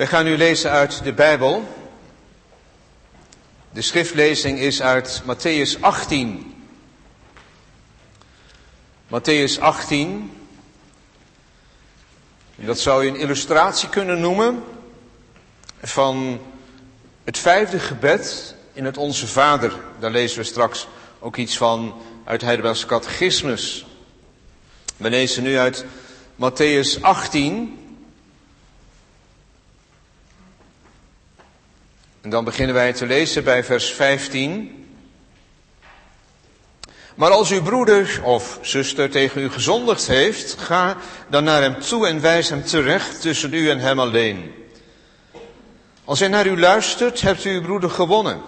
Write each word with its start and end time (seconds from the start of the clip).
Wij 0.00 0.08
gaan 0.08 0.24
nu 0.24 0.36
lezen 0.36 0.70
uit 0.70 1.04
de 1.04 1.12
Bijbel. 1.12 1.68
De 3.70 3.82
schriftlezing 3.82 4.58
is 4.58 4.82
uit 4.82 5.22
Matthäus 5.22 5.80
18. 5.80 6.54
Matthäus 9.06 9.60
18. 9.60 10.32
Dat 12.56 12.78
zou 12.78 13.04
je 13.04 13.10
een 13.10 13.16
illustratie 13.16 13.88
kunnen 13.88 14.20
noemen 14.20 14.64
van 15.82 16.40
het 17.24 17.38
vijfde 17.38 17.78
gebed 17.78 18.54
in 18.72 18.84
het 18.84 18.96
Onze 18.96 19.26
Vader. 19.26 19.72
Daar 19.98 20.10
lezen 20.10 20.38
we 20.38 20.44
straks 20.44 20.88
ook 21.18 21.36
iets 21.36 21.56
van 21.56 22.02
uit 22.24 22.40
Heidelbergse 22.40 22.86
Catechismus. 22.86 23.86
We 24.96 25.10
lezen 25.10 25.42
nu 25.42 25.58
uit 25.58 25.84
Matthäus 26.36 27.00
18. 27.00 27.79
En 32.20 32.30
dan 32.30 32.44
beginnen 32.44 32.74
wij 32.74 32.92
te 32.92 33.06
lezen 33.06 33.44
bij 33.44 33.64
vers 33.64 33.92
15. 33.92 34.80
Maar 37.14 37.30
als 37.30 37.50
uw 37.50 37.62
broeder 37.62 38.20
of 38.24 38.58
zuster 38.62 39.10
tegen 39.10 39.42
u 39.42 39.50
gezondigd 39.50 40.06
heeft, 40.06 40.56
ga 40.58 40.96
dan 41.28 41.44
naar 41.44 41.62
hem 41.62 41.80
toe 41.80 42.06
en 42.06 42.20
wijs 42.20 42.48
hem 42.48 42.64
terecht 42.64 43.20
tussen 43.20 43.54
u 43.54 43.70
en 43.70 43.78
hem 43.78 44.00
alleen. 44.00 44.54
Als 46.04 46.18
hij 46.18 46.28
naar 46.28 46.46
u 46.46 46.60
luistert, 46.60 47.20
hebt 47.20 47.44
u 47.44 47.54
uw 47.54 47.62
broeder 47.62 47.90
gewonnen. 47.90 48.40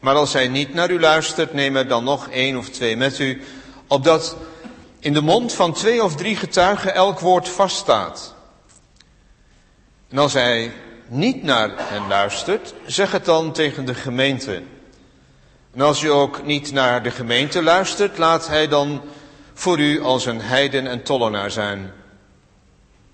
Maar 0.00 0.14
als 0.14 0.32
hij 0.32 0.48
niet 0.48 0.74
naar 0.74 0.90
u 0.90 1.00
luistert, 1.00 1.52
neem 1.52 1.76
er 1.76 1.88
dan 1.88 2.04
nog 2.04 2.28
één 2.28 2.56
of 2.56 2.68
twee 2.68 2.96
met 2.96 3.18
u, 3.18 3.42
opdat 3.86 4.36
in 4.98 5.12
de 5.12 5.20
mond 5.20 5.52
van 5.52 5.72
twee 5.72 6.04
of 6.04 6.16
drie 6.16 6.36
getuigen 6.36 6.94
elk 6.94 7.18
woord 7.18 7.48
vaststaat. 7.48 8.34
En 10.08 10.18
als 10.18 10.32
hij 10.32 10.72
niet 11.12 11.42
naar 11.42 11.70
hen 11.76 12.08
luistert, 12.08 12.74
zeg 12.86 13.12
het 13.12 13.24
dan 13.24 13.52
tegen 13.52 13.84
de 13.84 13.94
gemeente. 13.94 14.62
En 15.74 15.80
als 15.80 16.02
u 16.02 16.10
ook 16.10 16.44
niet 16.44 16.72
naar 16.72 17.02
de 17.02 17.10
gemeente 17.10 17.62
luistert, 17.62 18.18
laat 18.18 18.48
hij 18.48 18.68
dan 18.68 19.02
voor 19.54 19.78
u 19.78 20.02
als 20.02 20.26
een 20.26 20.40
heiden 20.40 20.86
en 20.86 21.02
tollenaar 21.02 21.50
zijn. 21.50 21.92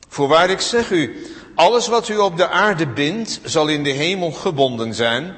Voorwaar 0.09 0.51
ik 0.51 0.61
zeg 0.61 0.91
u, 0.91 1.27
alles 1.55 1.89
wat 1.89 2.09
u 2.09 2.17
op 2.17 2.37
de 2.37 2.49
aarde 2.49 2.87
bindt, 2.87 3.41
zal 3.45 3.69
in 3.69 3.83
de 3.83 3.91
hemel 3.91 4.33
gebonden 4.33 4.95
zijn. 4.95 5.37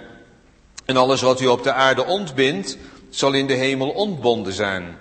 En 0.85 0.97
alles 0.97 1.21
wat 1.21 1.41
u 1.41 1.47
op 1.47 1.63
de 1.63 1.73
aarde 1.73 2.05
ontbindt, 2.05 2.77
zal 3.11 3.33
in 3.33 3.47
de 3.47 3.55
hemel 3.55 3.89
ontbonden 3.89 4.53
zijn. 4.53 4.99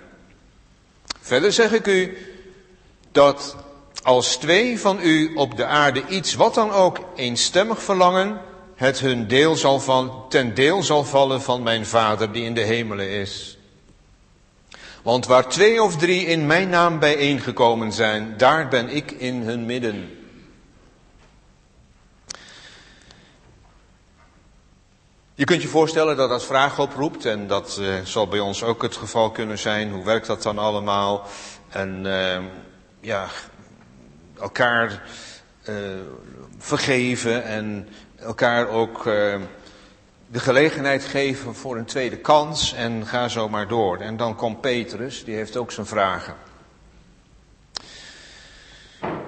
Verder 1.20 1.52
zeg 1.52 1.72
ik 1.72 1.86
u 1.86 2.16
dat 3.12 3.56
als 4.02 4.36
twee 4.36 4.80
van 4.80 4.98
u 5.02 5.34
op 5.34 5.56
de 5.56 5.64
aarde 5.64 6.06
iets 6.06 6.34
wat 6.34 6.54
dan 6.54 6.70
ook 6.70 6.98
eenstemmig 7.14 7.82
verlangen, 7.82 8.40
het 8.74 9.00
hun 9.00 9.28
deel 9.28 9.56
zal 9.56 9.80
van, 9.80 10.24
ten 10.28 10.54
deel 10.54 10.82
zal 10.82 11.04
vallen 11.04 11.42
van 11.42 11.62
mijn 11.62 11.86
Vader 11.86 12.32
die 12.32 12.44
in 12.44 12.54
de 12.54 12.60
hemelen 12.60 13.08
is. 13.08 13.58
Want 15.02 15.26
waar 15.26 15.48
twee 15.48 15.82
of 15.82 15.96
drie 15.96 16.26
in 16.26 16.46
mijn 16.46 16.68
naam 16.68 16.98
bijeengekomen 16.98 17.92
zijn, 17.92 18.34
daar 18.36 18.68
ben 18.68 18.88
ik 18.88 19.10
in 19.10 19.42
hun 19.42 19.66
midden. 19.66 20.14
Je 25.34 25.44
kunt 25.44 25.62
je 25.62 25.68
voorstellen 25.68 26.16
dat 26.16 26.28
dat 26.28 26.44
vragen 26.44 26.82
oproept 26.82 27.24
en 27.24 27.46
dat 27.46 27.78
uh, 27.80 27.94
zal 28.04 28.28
bij 28.28 28.40
ons 28.40 28.62
ook 28.62 28.82
het 28.82 28.96
geval 28.96 29.30
kunnen 29.30 29.58
zijn. 29.58 29.92
Hoe 29.92 30.04
werkt 30.04 30.26
dat 30.26 30.42
dan 30.42 30.58
allemaal? 30.58 31.26
En 31.68 32.04
uh, 32.04 32.38
ja, 33.00 33.28
elkaar 34.40 35.02
uh, 35.68 35.74
vergeven 36.58 37.44
en 37.44 37.88
elkaar 38.16 38.68
ook 38.68 39.04
de 40.30 40.38
gelegenheid 40.38 41.04
geven 41.04 41.54
voor 41.54 41.76
een 41.76 41.84
tweede 41.84 42.16
kans 42.16 42.74
en 42.74 43.06
ga 43.06 43.28
zo 43.28 43.48
maar 43.48 43.68
door. 43.68 43.98
En 43.98 44.16
dan 44.16 44.36
komt 44.36 44.60
Petrus, 44.60 45.24
die 45.24 45.34
heeft 45.34 45.56
ook 45.56 45.72
zijn 45.72 45.86
vragen. 45.86 46.34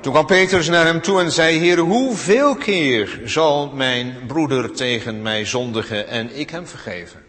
Toen 0.00 0.12
kwam 0.12 0.26
Petrus 0.26 0.68
naar 0.68 0.84
hem 0.84 1.00
toe 1.00 1.20
en 1.20 1.32
zei, 1.32 1.58
Heer, 1.58 1.78
hoeveel 1.78 2.54
keer 2.56 3.20
zal 3.24 3.68
mijn 3.68 4.26
broeder 4.26 4.72
tegen 4.72 5.22
mij 5.22 5.44
zondigen 5.44 6.08
en 6.08 6.38
ik 6.38 6.50
hem 6.50 6.66
vergeven? 6.66 7.24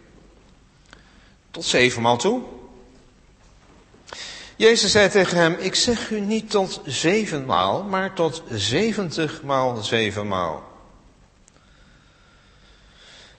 Tot 1.50 1.64
zevenmaal 1.64 2.16
toe. 2.16 2.42
Jezus 4.56 4.90
zei 4.90 5.08
tegen 5.08 5.36
hem, 5.36 5.56
ik 5.58 5.74
zeg 5.74 6.10
u 6.10 6.20
niet 6.20 6.50
tot 6.50 6.80
zevenmaal, 6.84 7.82
maar 7.82 8.12
tot 8.12 8.42
zeventigmaal 8.50 9.76
zevenmaal. 9.76 10.62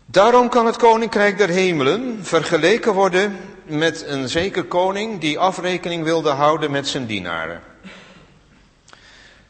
Daarom 0.06 0.50
kan 0.50 0.66
het 0.66 0.78
koninkrijk 0.78 1.38
der 1.38 1.50
hemelen 1.50 2.20
vergeleken 2.26 2.94
worden 2.94 3.38
met 3.64 4.03
een 4.08 4.30
zeker 4.30 4.64
koning 4.64 5.20
die 5.22 5.40
afrekening 5.40 6.03
wilde 6.03 6.30
houden 6.30 6.72
met 6.72 6.88
zijn 6.88 7.06
dienaren. 7.06 7.62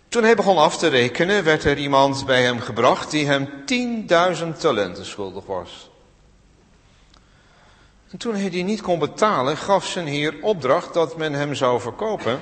Toen 0.08 0.24
hij 0.24 0.36
begon 0.36 0.58
af 0.58 0.78
te 0.78 0.88
rekenen, 0.88 1.44
werd 1.44 1.64
er 1.64 1.78
iemand 1.78 2.26
bij 2.26 2.44
hem 2.44 2.60
gebracht 2.60 3.12
die 3.12 3.26
hem 3.26 3.50
10.000 4.54 4.58
talenten 4.58 5.06
schuldig 5.06 5.46
was. 5.46 5.90
En 8.12 8.18
toen 8.18 8.36
hij 8.36 8.50
die 8.50 8.64
niet 8.64 8.82
kon 8.82 9.00
betalen, 9.00 9.58
gaf 9.58 9.86
zijn 9.86 10.08
heer 10.08 10.36
opdracht 10.42 10.94
dat 10.94 11.18
men 11.18 11.34
hem 11.34 11.56
zou 11.56 11.82
verkopen. 11.82 12.40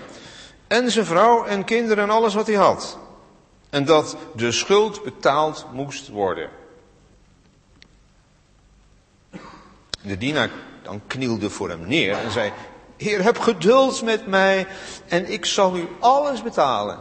En 0.67 0.91
zijn 0.91 1.05
vrouw 1.05 1.45
en 1.45 1.63
kinderen 1.63 2.03
en 2.03 2.09
alles 2.09 2.33
wat 2.33 2.47
hij 2.47 2.55
had. 2.55 2.97
En 3.69 3.85
dat 3.85 4.17
de 4.35 4.51
schuld 4.51 5.03
betaald 5.03 5.65
moest 5.71 6.07
worden. 6.07 6.49
De 10.01 10.17
dienaar 10.17 10.49
dan 10.81 11.01
knielde 11.07 11.49
voor 11.49 11.69
hem 11.69 11.87
neer 11.87 12.17
en 12.17 12.31
zei, 12.31 12.51
Heer, 12.97 13.23
heb 13.23 13.39
geduld 13.39 14.01
met 14.01 14.27
mij 14.27 14.67
en 15.07 15.31
ik 15.31 15.45
zal 15.45 15.77
u 15.77 15.87
alles 15.99 16.43
betalen. 16.43 16.99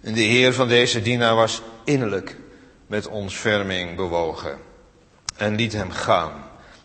En 0.00 0.14
de 0.14 0.20
Heer 0.20 0.52
van 0.52 0.68
deze 0.68 1.02
dienaar 1.02 1.34
was 1.34 1.62
innerlijk 1.84 2.36
met 2.86 3.06
ontferming 3.06 3.96
bewogen 3.96 4.65
en 5.36 5.54
liet 5.54 5.72
hem 5.72 5.90
gaan 5.90 6.44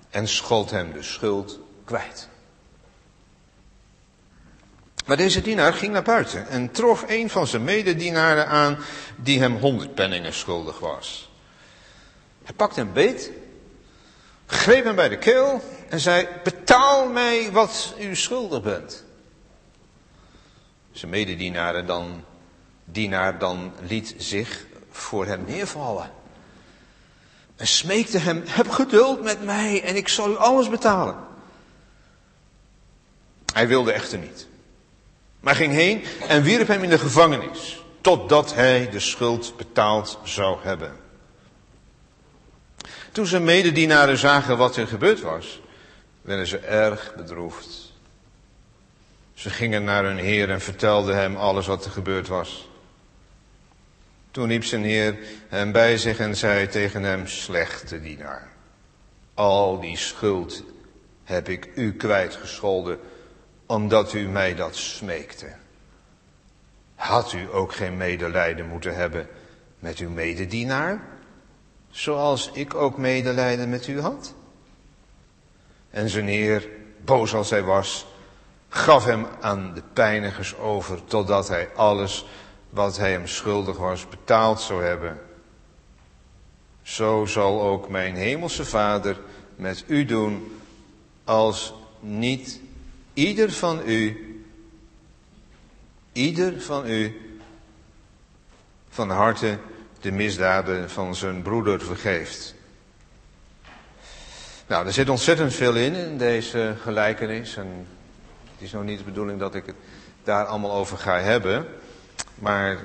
en 0.10 0.28
schold 0.28 0.72
hem 0.72 0.92
de 0.94 1.04
schuld 1.04 1.60
kwijt. 1.86 2.30
Maar 5.06 5.18
deze 5.18 5.42
dienaar 5.42 5.74
ging 5.74 5.94
naar 5.94 6.04
buiten 6.04 6.48
en 6.48 6.72
trof 6.72 7.04
een 7.08 7.30
van 7.30 7.48
zijn 7.48 7.64
mededienaren 7.64 8.48
aan 8.48 8.78
die 9.16 9.40
hem 9.40 9.58
honderd 9.58 9.96
penningen 9.96 10.34
schuldig 10.34 10.80
was. 10.80 11.30
Hij 12.44 12.54
pakte 12.54 12.80
hem 12.80 12.94
beet, 12.94 13.32
greep 14.46 14.84
hem 14.84 14.96
bij 14.96 15.10
de 15.10 15.18
keel 15.18 15.62
en 15.90 16.00
zei, 16.00 16.28
betaal 16.44 17.08
mij 17.10 17.52
wat 17.52 17.94
u 18.00 18.16
schuldig 18.16 18.62
bent. 18.62 19.04
Zijn 20.92 21.12
mededienaren 21.12 21.86
dan, 21.86 22.24
dienaar 22.86 23.40
dan 23.40 23.74
liet 23.88 24.16
zich 24.18 24.66
voor 24.90 25.26
hem 25.26 25.44
neervallen. 25.48 26.12
En 27.62 27.68
smeekte 27.68 28.18
hem, 28.18 28.44
heb 28.46 28.70
geduld 28.70 29.24
met 29.24 29.44
mij 29.44 29.84
en 29.84 29.96
ik 29.96 30.08
zal 30.08 30.30
u 30.30 30.38
alles 30.38 30.70
betalen. 30.70 31.16
Hij 33.54 33.68
wilde 33.68 33.92
echter 33.92 34.18
niet. 34.18 34.48
Maar 35.40 35.56
ging 35.56 35.74
heen 35.74 36.04
en 36.28 36.44
wierp 36.44 36.68
hem 36.68 36.84
in 36.84 36.90
de 36.90 37.00
gevangenis, 37.00 37.84
totdat 38.02 38.54
hij 38.54 38.90
de 38.90 39.00
schuld 39.00 39.58
betaald 39.58 40.20
zou 40.24 40.58
hebben. 40.62 40.96
Toen 43.12 43.26
zijn 43.26 43.44
mededienaren 43.44 44.18
zagen 44.18 44.58
wat 44.58 44.76
er 44.76 44.88
gebeurd 44.88 45.22
was, 45.22 45.62
werden 46.22 46.48
ze 46.48 46.58
erg 46.58 47.14
bedroefd. 47.16 47.94
Ze 49.34 49.50
gingen 49.50 49.84
naar 49.84 50.04
hun 50.04 50.18
heer 50.18 50.50
en 50.50 50.62
vertelden 50.62 51.16
hem 51.16 51.36
alles 51.36 51.68
wat 51.68 51.86
er 51.86 51.92
gebeurd 51.92 52.28
was. 52.28 52.70
Toen 54.32 54.48
riep 54.48 54.64
zijn 54.64 54.84
heer 54.84 55.18
hem 55.48 55.72
bij 55.72 55.98
zich 55.98 56.20
en 56.20 56.36
zei 56.36 56.68
tegen 56.68 57.04
hem, 57.04 57.28
slechte 57.28 58.02
dienaar, 58.02 58.48
al 59.34 59.80
die 59.80 59.98
schuld 59.98 60.64
heb 61.24 61.50
ik 61.50 61.70
u 61.76 61.94
kwijtgescholden, 61.94 63.00
omdat 63.66 64.14
u 64.14 64.28
mij 64.28 64.56
dat 64.56 64.76
smeekte. 64.76 65.48
Had 66.96 67.34
u 67.34 67.54
ook 67.54 67.74
geen 67.74 67.98
medelijden 67.98 68.68
moeten 68.68 68.96
hebben 68.96 69.28
met 69.80 69.98
uw 69.98 70.10
mededienaar, 70.10 71.02
zoals 71.90 72.50
ik 72.54 72.74
ook 72.74 72.98
medelijden 72.98 73.70
met 73.70 73.88
u 73.88 74.00
had? 74.00 74.34
En 75.90 76.10
zijn 76.10 76.28
heer, 76.28 76.68
boos 77.06 77.34
als 77.34 77.50
hij 77.50 77.64
was, 77.64 78.06
gaf 78.70 79.06
hem 79.06 79.26
aan 79.42 79.74
de 79.74 79.84
pijnigers 79.94 80.58
over, 80.58 81.04
totdat 81.06 81.48
hij 81.48 81.70
alles 81.76 82.26
wat 82.72 82.98
hij 82.98 83.12
hem 83.12 83.28
schuldig 83.28 83.78
was 83.78 84.10
betaald 84.10 84.62
zou 84.62 84.84
hebben. 84.84 85.20
Zo 86.82 87.26
zal 87.26 87.62
ook 87.62 87.90
mijn 87.90 88.16
hemelse 88.16 88.66
Vader 88.66 89.20
met 89.56 89.84
u 89.88 90.06
doen, 90.06 90.62
als 91.24 91.74
niet 92.00 92.60
ieder 93.14 93.52
van 93.52 93.82
u, 93.86 94.28
ieder 96.12 96.62
van 96.62 96.90
u, 96.90 97.22
van 98.90 99.10
harte 99.10 99.58
de 100.00 100.12
misdaden 100.12 100.90
van 100.90 101.16
zijn 101.16 101.42
broeder 101.42 101.82
vergeeft. 101.82 102.56
Nou, 104.68 104.86
er 104.86 104.94
zit 104.94 105.10
ontzettend 105.10 105.54
veel 105.54 105.76
in, 105.76 105.96
in 105.96 106.18
deze 106.18 106.76
gelijkenis. 106.82 107.56
En 107.58 107.88
het 108.52 108.62
is 108.62 108.72
nog 108.72 108.84
niet 108.84 108.98
de 108.98 109.04
bedoeling 109.04 109.40
dat 109.40 109.56
ik 109.56 109.66
het 109.66 109.76
daar 110.24 110.46
allemaal 110.46 110.72
over 110.72 110.98
ga 110.98 111.20
hebben. 111.20 111.68
Maar 112.42 112.78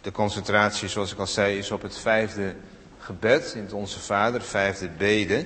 de 0.00 0.12
concentratie, 0.12 0.88
zoals 0.88 1.12
ik 1.12 1.18
al 1.18 1.26
zei, 1.26 1.58
is 1.58 1.70
op 1.70 1.82
het 1.82 1.98
vijfde 1.98 2.54
gebed 2.98 3.52
in 3.56 3.62
het 3.62 3.72
Onze 3.72 4.00
Vader, 4.00 4.42
vijfde 4.42 4.88
bede. 4.88 5.44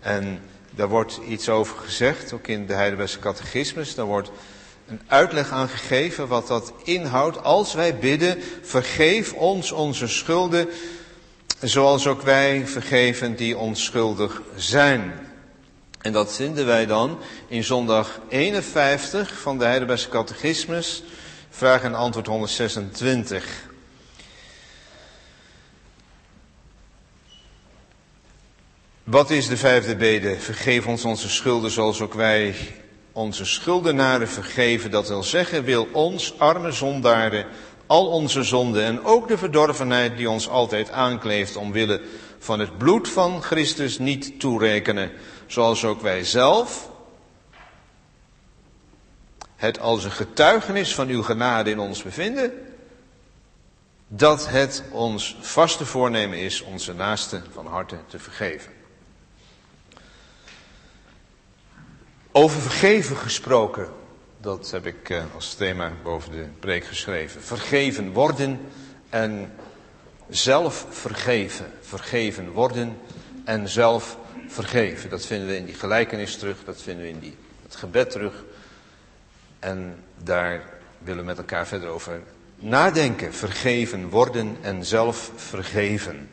En 0.00 0.40
daar 0.70 0.88
wordt 0.88 1.20
iets 1.28 1.48
over 1.48 1.76
gezegd, 1.78 2.32
ook 2.32 2.46
in 2.46 2.66
de 2.66 2.72
Heidelbergse 2.72 3.18
catechismus. 3.18 3.94
Daar 3.94 4.04
wordt 4.04 4.30
een 4.88 5.00
uitleg 5.06 5.50
aan 5.50 5.68
gegeven 5.68 6.28
wat 6.28 6.46
dat 6.46 6.72
inhoudt. 6.84 7.42
Als 7.42 7.74
wij 7.74 7.98
bidden, 7.98 8.38
vergeef 8.62 9.32
ons 9.32 9.72
onze 9.72 10.08
schulden, 10.08 10.68
zoals 11.60 12.06
ook 12.06 12.22
wij 12.22 12.66
vergeven 12.66 13.36
die 13.36 13.56
onschuldig 13.56 14.42
zijn. 14.54 15.12
En 16.00 16.12
dat 16.12 16.34
vinden 16.34 16.66
wij 16.66 16.86
dan 16.86 17.18
in 17.48 17.64
zondag 17.64 18.20
51 18.28 19.38
van 19.40 19.58
de 19.58 19.64
Heidelbergse 19.64 20.08
catechismus, 20.08 21.02
vraag 21.56 21.82
en 21.82 21.94
antwoord 21.94 22.26
126. 22.26 23.44
Wat 29.04 29.30
is 29.30 29.48
de 29.48 29.56
vijfde 29.56 29.96
bede? 29.96 30.36
Vergeef 30.38 30.86
ons 30.86 31.04
onze 31.04 31.28
schulden 31.28 31.70
zoals 31.70 32.00
ook 32.00 32.14
wij 32.14 32.54
onze 33.12 33.44
schuldenaren 33.44 34.28
vergeven. 34.28 34.90
Dat 34.90 35.08
wil 35.08 35.22
zeggen, 35.22 35.64
wil 35.64 35.88
ons, 35.92 36.38
arme 36.38 36.72
zondaren, 36.72 37.46
al 37.86 38.06
onze 38.06 38.42
zonden 38.42 38.82
en 38.84 39.04
ook 39.04 39.28
de 39.28 39.38
verdorvenheid 39.38 40.16
die 40.16 40.30
ons 40.30 40.48
altijd 40.48 40.90
aankleeft 40.90 41.56
omwille 41.56 42.00
van 42.38 42.58
het 42.58 42.78
bloed 42.78 43.08
van 43.08 43.42
Christus 43.42 43.98
niet 43.98 44.40
toerekenen. 44.40 45.12
Zoals 45.46 45.84
ook 45.84 46.00
wij 46.00 46.24
zelf 46.24 46.90
het 49.56 49.80
als 49.80 50.04
een 50.04 50.12
getuigenis 50.12 50.94
van 50.94 51.08
uw 51.08 51.22
genade 51.22 51.70
in 51.70 51.78
ons 51.78 52.02
bevinden. 52.02 52.52
Dat 54.08 54.48
het 54.48 54.82
ons 54.90 55.36
vaste 55.40 55.86
voornemen 55.86 56.38
is 56.38 56.60
onze 56.60 56.94
naasten 56.94 57.44
van 57.52 57.66
harte 57.66 57.96
te 58.06 58.18
vergeven. 58.18 58.72
Over 62.32 62.60
vergeven 62.60 63.16
gesproken, 63.16 63.88
dat 64.40 64.70
heb 64.70 64.86
ik 64.86 65.10
eh, 65.10 65.22
als 65.34 65.54
thema 65.54 65.92
boven 66.02 66.30
de 66.32 66.46
preek 66.60 66.84
geschreven. 66.84 67.42
Vergeven 67.42 68.12
worden 68.12 68.60
en 69.10 69.52
zelf 70.28 70.86
vergeven. 70.90 71.72
Vergeven 71.80 72.50
worden 72.50 72.98
en 73.44 73.68
zelf 73.68 74.18
vergeven. 74.48 75.10
Dat 75.10 75.26
vinden 75.26 75.48
we 75.48 75.56
in 75.56 75.64
die 75.64 75.74
gelijkenis 75.74 76.36
terug, 76.36 76.64
dat 76.64 76.82
vinden 76.82 77.04
we 77.04 77.10
in 77.10 77.18
die, 77.18 77.36
het 77.62 77.76
gebed 77.76 78.10
terug. 78.10 78.44
En 79.66 80.04
daar 80.22 80.62
willen 80.98 81.20
we 81.20 81.26
met 81.26 81.38
elkaar 81.38 81.66
verder 81.66 81.88
over 81.88 82.22
nadenken. 82.56 83.34
Vergeven 83.34 84.08
worden 84.08 84.56
en 84.60 84.84
zelf 84.84 85.30
vergeven. 85.36 86.30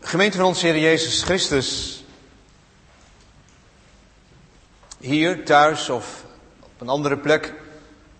Gemeente 0.00 0.36
van 0.36 0.46
onze 0.46 0.66
Heer 0.66 0.78
Jezus 0.78 1.22
Christus, 1.22 2.04
hier 4.98 5.44
thuis 5.44 5.88
of 5.88 6.24
op 6.60 6.80
een 6.80 6.88
andere 6.88 7.18
plek 7.18 7.54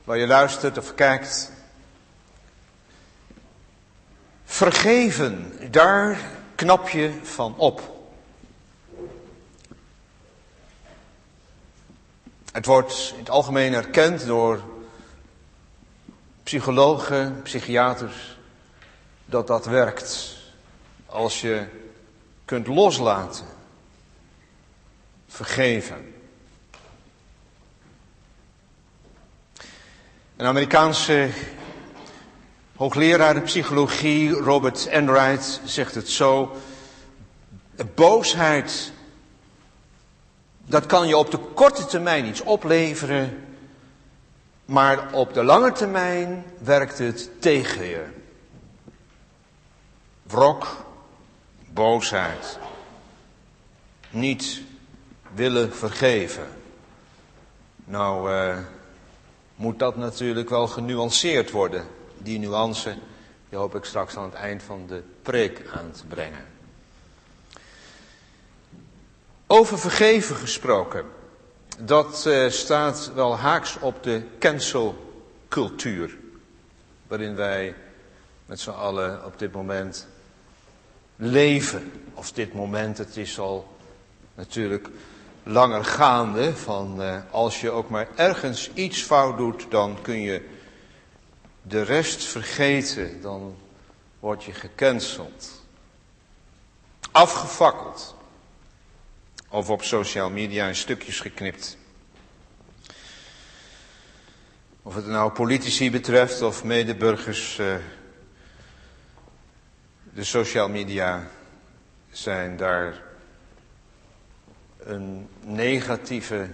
waar 0.05 0.19
je 0.19 0.27
luistert 0.27 0.79
of 0.79 0.95
kijkt. 0.95 1.53
Vergeven, 4.45 5.53
daar 5.71 6.19
knap 6.55 6.89
je 6.89 7.19
van 7.23 7.57
op. 7.57 8.01
Het 12.53 12.67
wordt 12.67 13.11
in 13.13 13.19
het 13.19 13.31
algemeen 13.31 13.75
erkend 13.75 14.27
door 14.27 14.63
psychologen, 16.43 17.43
psychiaters, 17.43 18.39
dat 19.25 19.47
dat 19.47 19.65
werkt. 19.67 20.37
Als 21.07 21.41
je 21.41 21.67
kunt 22.45 22.67
loslaten, 22.67 23.47
vergeven. 25.29 26.15
Een 30.37 30.47
Amerikaanse 30.47 31.31
hoogleraar 32.77 33.41
psychologie, 33.41 34.31
Robert 34.31 34.87
Enright, 34.87 35.61
zegt 35.65 35.95
het 35.95 36.09
zo. 36.09 36.57
Boosheid, 37.95 38.93
dat 40.73 40.87
kan 40.87 41.09
je 41.09 41.17
op 41.17 41.31
de 41.31 41.39
korte 41.39 41.87
termijn 41.87 42.27
iets 42.27 42.41
opleveren, 42.41 43.45
maar 44.65 45.13
op 45.13 45.35
de 45.35 45.45
lange 45.45 45.73
termijn 45.73 46.45
werkt 46.59 46.99
het 46.99 47.31
tegen 47.39 47.85
je. 47.85 48.05
Wrok, 50.23 50.85
boosheid, 51.73 52.59
niet 54.11 54.63
willen 55.35 55.75
vergeven. 55.75 56.49
Nou, 57.85 58.33
uh, 58.33 58.59
moet 59.55 59.79
dat 59.79 59.97
natuurlijk 59.97 60.49
wel 60.49 60.67
genuanceerd 60.67 61.51
worden. 61.51 61.87
Die 62.19 62.39
nuance, 62.39 62.97
die 63.49 63.59
hoop 63.59 63.75
ik 63.75 63.85
straks 63.85 64.17
aan 64.17 64.25
het 64.25 64.35
eind 64.35 64.63
van 64.63 64.87
de 64.87 65.03
preek 65.23 65.63
aan 65.75 65.91
te 65.91 66.07
brengen. 66.07 66.52
Over 69.53 69.79
vergeven 69.79 70.37
gesproken. 70.37 71.05
Dat 71.79 72.25
uh, 72.27 72.51
staat 72.51 73.13
wel 73.15 73.37
haaks 73.37 73.79
op 73.79 74.03
de 74.03 74.23
cancelcultuur. 74.39 76.19
Waarin 77.07 77.35
wij 77.35 77.75
met 78.47 78.61
z'n 78.61 78.71
allen 78.71 79.25
op 79.25 79.39
dit 79.39 79.53
moment 79.53 80.07
leven. 81.17 81.93
Of 82.15 82.33
dit 82.33 82.55
moment, 82.55 82.99
het 82.99 83.17
is 83.17 83.39
al 83.39 83.77
natuurlijk 84.35 84.89
langer 85.43 85.85
gaande. 85.85 86.57
Van 86.57 87.03
uh, 87.03 87.17
als 87.31 87.61
je 87.61 87.71
ook 87.71 87.89
maar 87.89 88.09
ergens 88.15 88.71
iets 88.75 89.03
fout 89.03 89.37
doet, 89.37 89.67
dan 89.71 89.99
kun 90.03 90.21
je 90.21 90.49
de 91.63 91.83
rest 91.83 92.25
vergeten. 92.25 93.21
Dan 93.21 93.57
word 94.19 94.45
je 94.45 94.53
gecanceld. 94.53 95.63
Afgefakkeld. 97.11 98.21
Of 99.53 99.71
op 99.71 99.83
social 99.83 100.31
media 100.31 100.67
in 100.67 100.77
stukjes 100.77 101.21
geknipt. 101.21 101.77
Of 104.83 104.95
het 104.95 105.07
nou 105.07 105.33
politici 105.33 105.91
betreft 105.91 106.43
of 106.43 106.65
medeburgers. 106.65 107.59
Uh, 107.59 107.77
de 110.15 110.25
social 110.25 110.69
media 110.69 111.29
zijn 112.11 112.57
daar 112.57 113.03
een 114.79 115.29
negatieve 115.41 116.51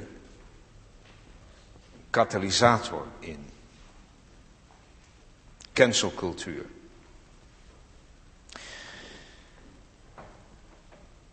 katalysator 2.10 3.06
in. 3.18 3.50
Cancelcultuur. 5.72 6.64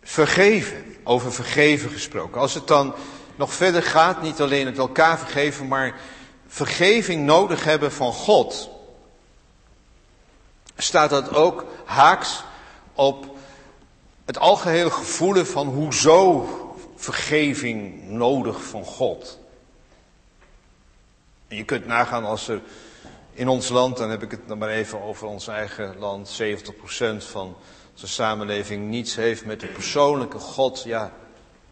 Vergeven, 0.08 0.96
over 1.04 1.32
vergeven 1.32 1.90
gesproken. 1.90 2.40
Als 2.40 2.54
het 2.54 2.66
dan 2.66 2.94
nog 3.36 3.52
verder 3.52 3.82
gaat, 3.82 4.22
niet 4.22 4.40
alleen 4.40 4.66
het 4.66 4.78
elkaar 4.78 5.18
vergeven, 5.18 5.68
maar 5.68 6.00
vergeving 6.46 7.24
nodig 7.24 7.64
hebben 7.64 7.92
van 7.92 8.12
God 8.12 8.70
staat 10.76 11.10
dat 11.10 11.34
ook 11.34 11.64
haaks 11.84 12.44
op 12.94 13.36
het 14.24 14.38
algehele 14.38 14.90
gevoel 14.90 15.44
van 15.44 15.66
hoezo 15.66 16.46
vergeving 16.96 18.08
nodig 18.08 18.62
van 18.64 18.84
God. 18.84 19.38
Je 21.48 21.64
kunt 21.64 21.86
nagaan 21.86 22.24
als 22.24 22.48
er 22.48 22.60
in 23.32 23.48
ons 23.48 23.68
land, 23.68 23.96
dan 23.96 24.10
heb 24.10 24.22
ik 24.22 24.30
het 24.30 24.48
dan 24.48 24.58
maar 24.58 24.68
even 24.68 25.02
over 25.02 25.26
ons 25.26 25.48
eigen 25.48 25.98
land, 25.98 26.40
70% 26.42 27.16
van 27.16 27.56
onze 27.96 28.08
samenleving 28.08 28.88
niets 28.88 29.14
heeft 29.14 29.44
met 29.44 29.60
de 29.60 29.66
persoonlijke 29.66 30.38
God, 30.38 30.82
ja, 30.82 31.12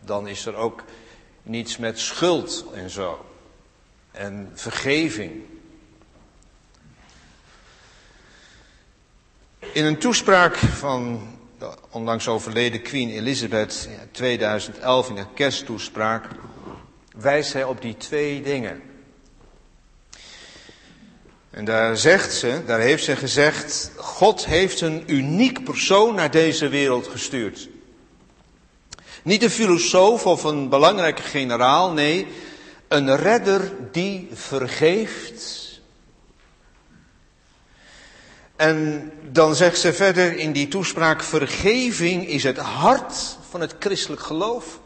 dan 0.01 0.29
is 0.29 0.47
er 0.47 0.55
ook 0.55 0.85
niets 1.43 1.77
met 1.77 1.99
schuld 1.99 2.65
en 2.75 2.91
zo. 2.91 3.27
En 4.11 4.51
vergeving. 4.55 5.43
In 9.59 9.85
een 9.85 9.99
toespraak 9.99 10.57
van 10.57 11.29
de 11.59 11.75
onlangs 11.91 12.29
overleden 12.29 12.83
Queen 12.83 13.11
Elizabeth 13.11 13.89
in 13.91 14.11
2011 14.11 15.09
in 15.09 15.17
een 15.17 15.35
kersttoespraak 15.35 16.27
wijst 17.17 17.53
hij 17.53 17.65
op 17.65 17.83
die 17.83 17.97
twee 17.97 18.43
dingen. 18.43 18.94
En 21.55 21.65
daar 21.65 21.97
zegt 21.97 22.35
ze, 22.35 22.63
daar 22.67 22.81
heeft 22.81 23.05
ze 23.05 23.17
gezegd, 23.17 23.91
God 23.97 24.47
heeft 24.47 24.81
een 24.81 25.03
uniek 25.07 25.65
persoon 25.65 26.15
naar 26.15 26.31
deze 26.31 26.69
wereld 26.69 27.07
gestuurd. 27.07 27.69
Niet 29.23 29.43
een 29.43 29.51
filosoof 29.51 30.27
of 30.27 30.45
een 30.45 30.69
belangrijke 30.69 31.23
generaal, 31.23 31.93
nee, 31.93 32.27
een 32.89 33.17
redder 33.17 33.73
die 33.93 34.29
vergeeft. 34.33 35.81
En 38.57 39.13
dan 39.31 39.55
zegt 39.55 39.79
ze 39.79 39.93
verder 39.93 40.37
in 40.37 40.53
die 40.53 40.69
toespraak, 40.69 41.23
vergeving 41.23 42.29
is 42.29 42.43
het 42.43 42.59
hart 42.59 43.37
van 43.51 43.61
het 43.61 43.75
christelijk 43.79 44.23
geloof. 44.23 44.81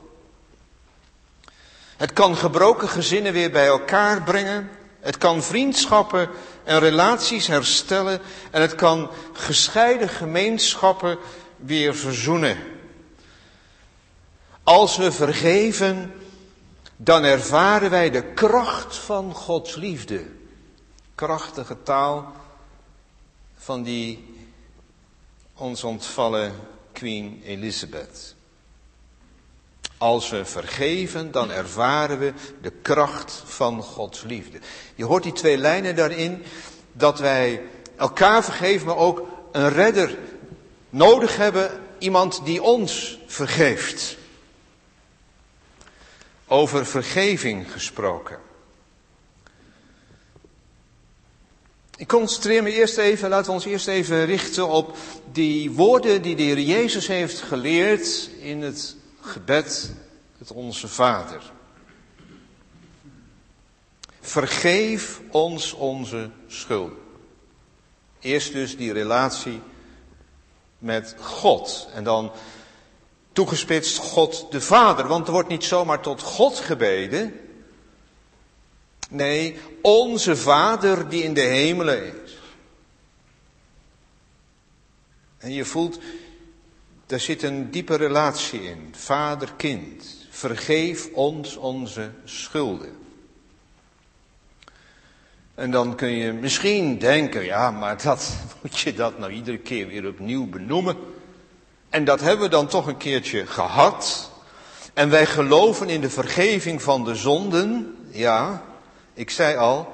Het 1.97 2.13
kan 2.13 2.37
gebroken 2.37 2.89
gezinnen 2.89 3.33
weer 3.33 3.51
bij 3.51 3.67
elkaar 3.67 4.23
brengen. 4.23 4.71
Het 5.01 5.19
kan 5.19 5.43
vriendschappen 5.43 6.29
en 6.69 6.79
relaties 6.79 7.47
herstellen. 7.47 8.21
En 8.51 8.61
het 8.61 8.75
kan 8.75 9.11
gescheiden 9.33 10.09
gemeenschappen 10.09 11.19
weer 11.57 11.95
verzoenen. 11.95 12.57
Als 14.63 14.97
we 14.97 15.13
vergeven, 15.13 16.15
dan 16.97 17.25
ervaren 17.25 17.91
wij 17.91 18.11
de 18.11 18.23
kracht 18.23 18.97
van 18.97 19.35
Gods 19.35 19.75
liefde. 19.75 20.27
Krachtige 21.15 21.83
taal 21.83 22.33
van 23.57 23.83
die 23.83 24.35
ons 25.55 25.85
ontvallen 25.85 26.53
Queen 26.93 27.43
Elizabeth. 27.45 28.35
Als 29.99 30.31
we 30.31 30.45
vergeven, 30.45 31.31
dan 31.31 31.51
ervaren 31.51 32.19
we 32.19 32.33
de 32.63 32.73
kracht 32.83 33.43
van 33.45 33.83
Gods 33.83 34.23
liefde. 34.23 34.59
Je 34.95 35.05
hoort 35.05 35.23
die 35.23 35.33
twee 35.33 35.59
lijnen 35.59 35.97
daarin, 35.97 36.43
dat 36.93 37.19
wij 37.19 37.63
elkaar 37.97 38.45
vergeven, 38.45 38.87
maar 38.87 38.97
ook 38.97 39.29
een 39.53 39.71
redder 39.71 40.19
nodig 40.91 41.37
hebben, 41.37 41.71
iemand 41.99 42.41
die 42.45 42.63
ons 42.63 43.19
vergeeft. 43.27 44.17
Over 46.47 46.87
vergeving 46.87 47.73
gesproken. 47.73 48.39
Ik 51.97 52.09
concentreer 52.09 52.63
me 52.63 52.73
eerst 52.73 52.99
even, 52.99 53.29
laten 53.29 53.47
we 53.47 53.53
ons 53.53 53.65
eerst 53.65 53.89
even 53.89 54.25
richten 54.25 54.69
op 54.69 54.97
die 55.33 55.71
woorden 55.71 56.23
die 56.23 56.37
de 56.37 56.43
Heer 56.43 56.61
Jezus 56.61 57.07
heeft 57.07 57.41
geleerd 57.41 58.31
in 58.41 58.63
het 58.63 58.97
gebed, 59.29 59.93
het 60.39 60.53
Onze 60.53 60.89
Vader. 60.89 61.43
Vergeef 64.21 65.21
ons 65.31 65.73
onze 65.73 66.31
schuld. 66.47 66.93
Eerst 68.21 68.53
dus 68.53 68.77
die 68.77 68.93
relatie 68.93 69.61
met 70.79 71.15
God. 71.21 71.89
En 71.95 72.05
dan 72.05 72.33
toegespitst 73.33 73.99
God 73.99 74.47
de 74.51 74.61
Vader. 74.61 75.07
Want 75.07 75.27
er 75.27 75.33
wordt 75.33 75.49
niet 75.49 75.65
zomaar 75.65 76.01
tot 76.01 76.23
God 76.23 76.59
gebeden. 76.59 77.41
Nee, 79.11 79.59
onze 79.83 80.37
Vader 80.37 81.09
die 81.09 81.23
in 81.23 81.35
de 81.35 81.41
hemelen 81.41 82.25
is. 82.25 82.39
En 85.39 85.53
je 85.53 85.65
voelt, 85.65 85.99
daar 87.09 87.21
zit 87.21 87.43
een 87.43 87.71
diepe 87.71 87.95
relatie 87.95 88.63
in. 88.63 88.95
Vader-kind, 88.97 90.27
vergeef 90.31 91.09
ons 91.13 91.57
onze 91.57 92.11
schulden. 92.25 92.97
En 95.55 95.71
dan 95.71 95.95
kun 95.95 96.11
je 96.11 96.33
misschien 96.33 96.99
denken, 96.99 97.45
ja, 97.45 97.71
maar 97.71 98.03
dat 98.03 98.37
moet 98.63 98.79
je 98.79 98.95
dat 98.95 99.19
nou 99.19 99.33
iedere 99.33 99.59
keer 99.59 99.87
weer 99.87 100.07
opnieuw 100.07 100.47
benoemen. 100.47 100.97
En 101.89 102.05
dat 102.05 102.21
hebben 102.21 102.45
we 102.45 102.51
dan 102.51 102.67
toch 102.67 102.87
een 102.87 102.97
keertje 102.97 103.47
gehad. 103.47 104.31
En 104.95 105.11
wij 105.11 105.27
geloven 105.27 105.89
in 105.89 106.01
de 106.01 106.11
vergeving 106.11 106.83
van 106.83 107.05
de 107.05 107.15
zonden, 107.15 107.97
ja. 108.11 108.63
Ik 109.15 109.31
zei 109.31 109.57
al, 109.57 109.93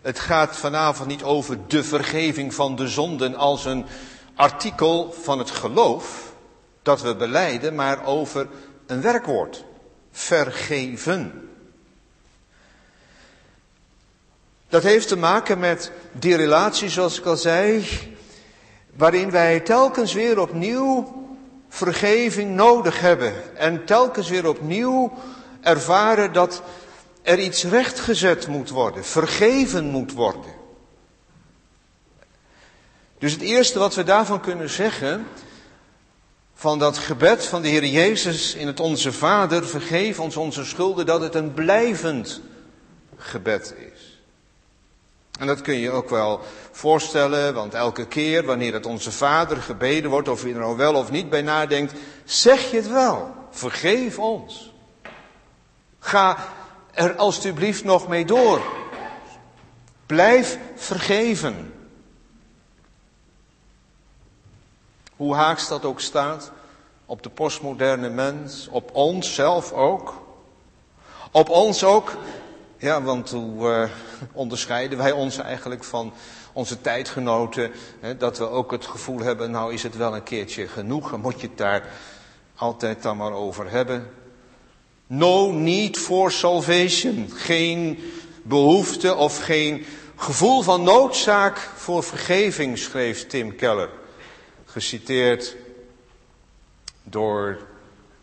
het 0.00 0.18
gaat 0.18 0.56
vanavond 0.56 1.08
niet 1.08 1.22
over 1.22 1.58
de 1.66 1.84
vergeving 1.84 2.54
van 2.54 2.76
de 2.76 2.88
zonden 2.88 3.34
als 3.34 3.64
een 3.64 3.84
artikel 4.40 5.14
van 5.22 5.38
het 5.38 5.50
geloof 5.50 6.32
dat 6.82 7.02
we 7.02 7.16
beleiden, 7.16 7.74
maar 7.74 8.04
over 8.06 8.48
een 8.86 9.00
werkwoord. 9.00 9.64
Vergeven. 10.10 11.48
Dat 14.68 14.82
heeft 14.82 15.08
te 15.08 15.16
maken 15.16 15.58
met 15.58 15.92
die 16.12 16.36
relatie, 16.36 16.88
zoals 16.88 17.18
ik 17.18 17.24
al 17.24 17.36
zei, 17.36 17.86
waarin 18.96 19.30
wij 19.30 19.60
telkens 19.60 20.12
weer 20.12 20.40
opnieuw 20.40 21.14
vergeving 21.68 22.54
nodig 22.54 23.00
hebben. 23.00 23.56
En 23.56 23.84
telkens 23.84 24.28
weer 24.28 24.48
opnieuw 24.48 25.12
ervaren 25.60 26.32
dat 26.32 26.62
er 27.22 27.38
iets 27.38 27.64
rechtgezet 27.64 28.46
moet 28.46 28.70
worden, 28.70 29.04
vergeven 29.04 29.84
moet 29.84 30.12
worden. 30.12 30.59
Dus 33.20 33.32
het 33.32 33.40
eerste 33.40 33.78
wat 33.78 33.94
we 33.94 34.02
daarvan 34.02 34.40
kunnen 34.40 34.70
zeggen, 34.70 35.26
van 36.54 36.78
dat 36.78 36.98
gebed 36.98 37.46
van 37.46 37.62
de 37.62 37.68
Heer 37.68 37.84
Jezus 37.84 38.54
in 38.54 38.66
het 38.66 38.80
Onze 38.80 39.12
Vader, 39.12 39.66
vergeef 39.66 40.20
ons 40.20 40.36
onze 40.36 40.64
schulden, 40.64 41.06
dat 41.06 41.20
het 41.20 41.34
een 41.34 41.54
blijvend 41.54 42.40
gebed 43.16 43.74
is. 43.92 44.22
En 45.38 45.46
dat 45.46 45.60
kun 45.60 45.74
je 45.74 45.90
ook 45.90 46.10
wel 46.10 46.40
voorstellen, 46.70 47.54
want 47.54 47.74
elke 47.74 48.06
keer 48.06 48.44
wanneer 48.44 48.72
het 48.72 48.86
Onze 48.86 49.12
Vader 49.12 49.56
gebeden 49.56 50.10
wordt, 50.10 50.28
of 50.28 50.42
je 50.42 50.52
er 50.52 50.58
nou 50.58 50.76
wel 50.76 50.94
of 50.94 51.10
niet 51.10 51.30
bij 51.30 51.42
nadenkt, 51.42 51.92
zeg 52.24 52.70
je 52.70 52.76
het 52.76 52.88
wel. 52.88 53.34
Vergeef 53.50 54.18
ons. 54.18 54.72
Ga 55.98 56.36
er 56.92 57.16
alstublieft 57.16 57.84
nog 57.84 58.08
mee 58.08 58.24
door. 58.24 58.62
Blijf 60.06 60.58
vergeven. 60.76 61.69
Hoe 65.20 65.34
haaks 65.34 65.68
dat 65.68 65.84
ook 65.84 66.00
staat, 66.00 66.52
op 67.06 67.22
de 67.22 67.28
postmoderne 67.28 68.08
mens, 68.08 68.68
op 68.70 68.90
ons 68.92 69.34
zelf 69.34 69.72
ook. 69.72 70.22
Op 71.32 71.48
ons 71.48 71.84
ook, 71.84 72.16
ja, 72.76 73.02
want 73.02 73.30
hoe 73.30 73.68
uh, 73.68 73.90
onderscheiden 74.32 74.98
wij 74.98 75.12
ons 75.12 75.38
eigenlijk 75.38 75.84
van 75.84 76.12
onze 76.52 76.80
tijdgenoten, 76.80 77.72
hè, 78.00 78.16
dat 78.16 78.38
we 78.38 78.48
ook 78.48 78.70
het 78.70 78.86
gevoel 78.86 79.18
hebben, 79.18 79.50
nou 79.50 79.72
is 79.72 79.82
het 79.82 79.96
wel 79.96 80.14
een 80.14 80.22
keertje 80.22 80.68
genoeg, 80.68 81.12
en 81.12 81.20
moet 81.20 81.40
je 81.40 81.46
het 81.46 81.58
daar 81.58 81.84
altijd 82.54 83.02
dan 83.02 83.16
maar 83.16 83.32
over 83.32 83.70
hebben. 83.70 84.10
No 85.06 85.52
need 85.52 85.98
for 85.98 86.32
salvation. 86.32 87.30
Geen 87.34 87.98
behoefte 88.42 89.14
of 89.14 89.44
geen 89.44 89.86
gevoel 90.16 90.62
van 90.62 90.82
noodzaak 90.82 91.58
voor 91.58 92.02
vergeving, 92.02 92.78
schreef 92.78 93.26
Tim 93.26 93.56
Keller. 93.56 93.99
Geciteerd 94.70 95.56
door 97.02 97.58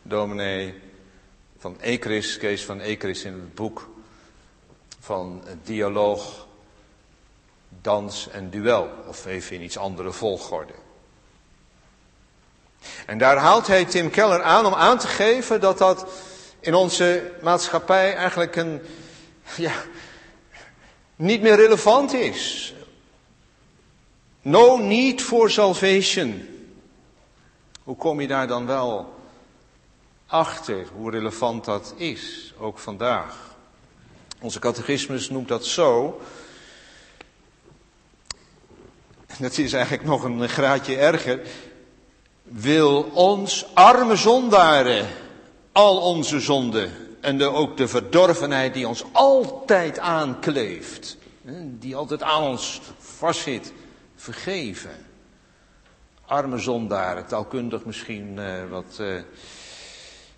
dominee 0.01 0.81
van 1.57 1.81
Ekris, 1.81 2.37
Kees 2.37 2.65
van 2.65 2.79
Ekris 2.79 3.23
in 3.23 3.33
het 3.33 3.55
boek 3.55 3.89
van 4.99 5.43
dialoog, 5.63 6.47
dans 7.81 8.29
en 8.29 8.49
duel. 8.49 8.89
Of 9.07 9.25
even 9.25 9.55
in 9.55 9.61
iets 9.61 9.77
andere 9.77 10.11
volgorde. 10.11 10.73
En 13.05 13.17
daar 13.17 13.37
haalt 13.37 13.67
hij 13.67 13.85
Tim 13.85 14.09
Keller 14.09 14.43
aan 14.43 14.65
om 14.65 14.73
aan 14.73 14.97
te 14.97 15.07
geven 15.07 15.59
dat 15.59 15.77
dat 15.77 16.05
in 16.59 16.73
onze 16.73 17.31
maatschappij 17.41 18.15
eigenlijk 18.15 18.55
een, 18.55 18.81
ja, 19.55 19.73
niet 21.15 21.41
meer 21.41 21.55
relevant 21.55 22.13
is. 22.13 22.73
No 24.47 24.77
need 24.77 25.21
for 25.21 25.49
salvation. 25.49 26.47
Hoe 27.83 27.95
kom 27.95 28.21
je 28.21 28.27
daar 28.27 28.47
dan 28.47 28.65
wel 28.65 29.13
achter 30.27 30.87
hoe 30.95 31.11
relevant 31.11 31.65
dat 31.65 31.93
is, 31.97 32.53
ook 32.59 32.79
vandaag? 32.79 33.55
Onze 34.41 34.59
catechismus 34.59 35.29
noemt 35.29 35.47
dat 35.47 35.65
zo. 35.65 36.21
Dat 39.39 39.57
is 39.57 39.73
eigenlijk 39.73 40.03
nog 40.03 40.23
een 40.23 40.49
graadje 40.49 40.97
erger. 40.97 41.41
Wil 42.43 43.03
ons 43.03 43.65
arme 43.73 44.15
zondaren 44.15 45.07
al 45.71 46.01
onze 46.01 46.39
zonden 46.39 46.91
en 47.21 47.37
de, 47.37 47.45
ook 47.45 47.77
de 47.77 47.87
verdorvenheid 47.87 48.73
die 48.73 48.87
ons 48.87 49.03
altijd 49.11 49.99
aankleeft, 49.99 51.17
die 51.79 51.95
altijd 51.95 52.23
aan 52.23 52.43
ons 52.43 52.81
vastzit, 52.97 53.73
vergeven. 54.17 55.05
Arme 56.25 56.57
zondaren, 56.57 57.25
taalkundig 57.25 57.85
misschien 57.85 58.37
uh, 58.37 58.69
wat, 58.69 58.97
uh, 58.99 59.21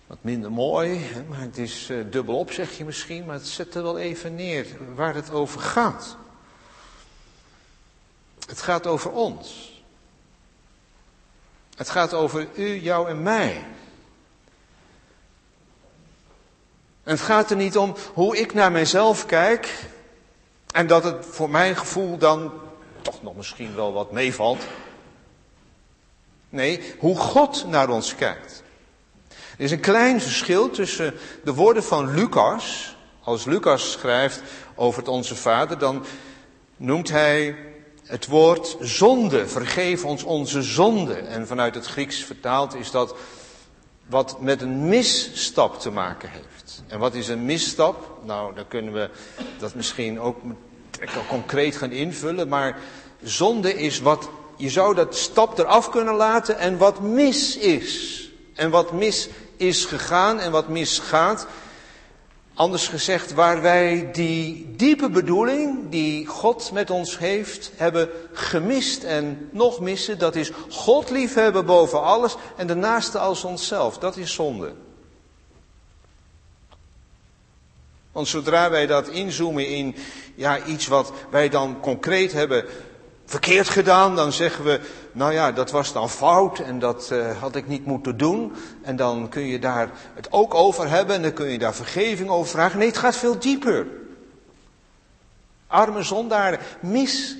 wat 0.06 0.18
minder 0.20 0.52
mooi, 0.52 1.06
maar 1.28 1.40
het 1.40 1.58
is 1.58 1.90
uh, 1.90 2.04
dubbelop 2.10 2.52
zeg 2.52 2.78
je 2.78 2.84
misschien, 2.84 3.24
maar 3.24 3.34
het 3.34 3.46
zet 3.46 3.74
er 3.74 3.82
wel 3.82 3.98
even 3.98 4.34
neer 4.34 4.66
waar 4.94 5.14
het 5.14 5.30
over 5.30 5.60
gaat. 5.60 6.16
Het 8.46 8.62
gaat 8.62 8.86
over 8.86 9.10
ons. 9.10 9.68
Het 11.76 11.90
gaat 11.90 12.14
over 12.14 12.48
u, 12.54 12.80
jou 12.80 13.08
en 13.08 13.22
mij. 13.22 13.64
En 17.02 17.12
het 17.16 17.20
gaat 17.20 17.50
er 17.50 17.56
niet 17.56 17.76
om 17.76 17.94
hoe 18.14 18.38
ik 18.38 18.54
naar 18.54 18.72
mijzelf 18.72 19.26
kijk 19.26 19.88
en 20.72 20.86
dat 20.86 21.04
het 21.04 21.26
voor 21.26 21.50
mijn 21.50 21.76
gevoel 21.76 22.18
dan 22.18 22.52
toch 23.02 23.22
nog 23.22 23.36
misschien 23.36 23.74
wel 23.74 23.92
wat 23.92 24.12
meevalt. 24.12 24.62
Nee, 26.48 26.94
hoe 26.98 27.16
God 27.16 27.66
naar 27.68 27.88
ons 27.88 28.14
kijkt. 28.14 28.62
Er 29.28 29.64
is 29.64 29.70
een 29.70 29.80
klein 29.80 30.20
verschil 30.20 30.70
tussen 30.70 31.14
de 31.44 31.54
woorden 31.54 31.84
van 31.84 32.14
Lucas. 32.14 32.96
Als 33.20 33.44
Lucas 33.44 33.90
schrijft 33.90 34.42
over 34.74 34.98
het 34.98 35.08
Onze 35.08 35.36
Vader, 35.36 35.78
dan 35.78 36.04
noemt 36.76 37.10
hij 37.10 37.56
het 38.04 38.26
woord 38.26 38.76
zonde. 38.80 39.48
Vergeef 39.48 40.04
ons 40.04 40.22
onze 40.22 40.62
zonde. 40.62 41.14
En 41.14 41.46
vanuit 41.46 41.74
het 41.74 41.86
Grieks 41.86 42.24
vertaald 42.24 42.74
is 42.74 42.90
dat 42.90 43.14
wat 44.06 44.40
met 44.40 44.62
een 44.62 44.88
misstap 44.88 45.80
te 45.80 45.90
maken 45.90 46.30
heeft. 46.30 46.82
En 46.86 46.98
wat 46.98 47.14
is 47.14 47.28
een 47.28 47.44
misstap? 47.44 48.18
Nou, 48.24 48.54
dan 48.54 48.68
kunnen 48.68 48.92
we 48.92 49.10
dat 49.58 49.74
misschien 49.74 50.20
ook 50.20 50.36
concreet 51.28 51.76
gaan 51.76 51.92
invullen. 51.92 52.48
Maar 52.48 52.78
zonde 53.22 53.74
is 53.74 54.00
wat, 54.00 54.28
je 54.56 54.70
zou 54.70 54.94
dat 54.94 55.16
stap 55.16 55.58
eraf 55.58 55.90
kunnen 55.90 56.14
laten 56.14 56.58
en 56.58 56.78
wat 56.78 57.00
mis 57.00 57.56
is. 57.56 58.18
En 58.54 58.70
wat 58.70 58.92
mis 58.92 59.28
is 59.56 59.84
gegaan 59.84 60.40
en 60.40 60.50
wat 60.50 60.68
misgaat. 60.68 61.46
Anders 62.54 62.88
gezegd, 62.88 63.34
waar 63.34 63.62
wij 63.62 64.08
die 64.12 64.72
diepe 64.76 65.10
bedoeling 65.10 65.78
die 65.90 66.26
God 66.26 66.70
met 66.72 66.90
ons 66.90 67.18
heeft, 67.18 67.72
hebben 67.76 68.08
gemist 68.32 69.02
en 69.02 69.48
nog 69.50 69.80
missen, 69.80 70.18
dat 70.18 70.34
is 70.34 70.50
God 70.68 71.10
liefhebben 71.10 71.66
boven 71.66 72.02
alles 72.02 72.36
en 72.56 72.66
de 72.66 72.74
naaste 72.74 73.18
als 73.18 73.44
onszelf. 73.44 73.98
Dat 73.98 74.16
is 74.16 74.32
zonde. 74.32 74.72
Want 78.12 78.28
zodra 78.28 78.70
wij 78.70 78.86
dat 78.86 79.08
inzoomen 79.08 79.68
in 79.68 79.96
ja, 80.34 80.64
iets 80.64 80.86
wat 80.86 81.12
wij 81.30 81.48
dan 81.48 81.80
concreet 81.80 82.32
hebben 82.32 82.64
verkeerd 83.24 83.68
gedaan, 83.68 84.16
dan 84.16 84.32
zeggen 84.32 84.64
we, 84.64 84.80
nou 85.12 85.32
ja, 85.32 85.52
dat 85.52 85.70
was 85.70 85.92
dan 85.92 86.10
fout 86.10 86.58
en 86.58 86.78
dat 86.78 87.10
uh, 87.12 87.40
had 87.40 87.56
ik 87.56 87.66
niet 87.66 87.86
moeten 87.86 88.16
doen. 88.16 88.52
En 88.82 88.96
dan 88.96 89.28
kun 89.28 89.46
je 89.46 89.58
daar 89.58 89.90
het 90.14 90.32
ook 90.32 90.54
over 90.54 90.88
hebben 90.88 91.16
en 91.16 91.22
dan 91.22 91.32
kun 91.32 91.48
je 91.48 91.58
daar 91.58 91.74
vergeving 91.74 92.28
over 92.28 92.50
vragen. 92.50 92.78
Nee, 92.78 92.88
het 92.88 92.96
gaat 92.96 93.16
veel 93.16 93.38
dieper. 93.38 93.86
Arme 95.66 96.02
zondaren, 96.02 96.58
mis 96.80 97.36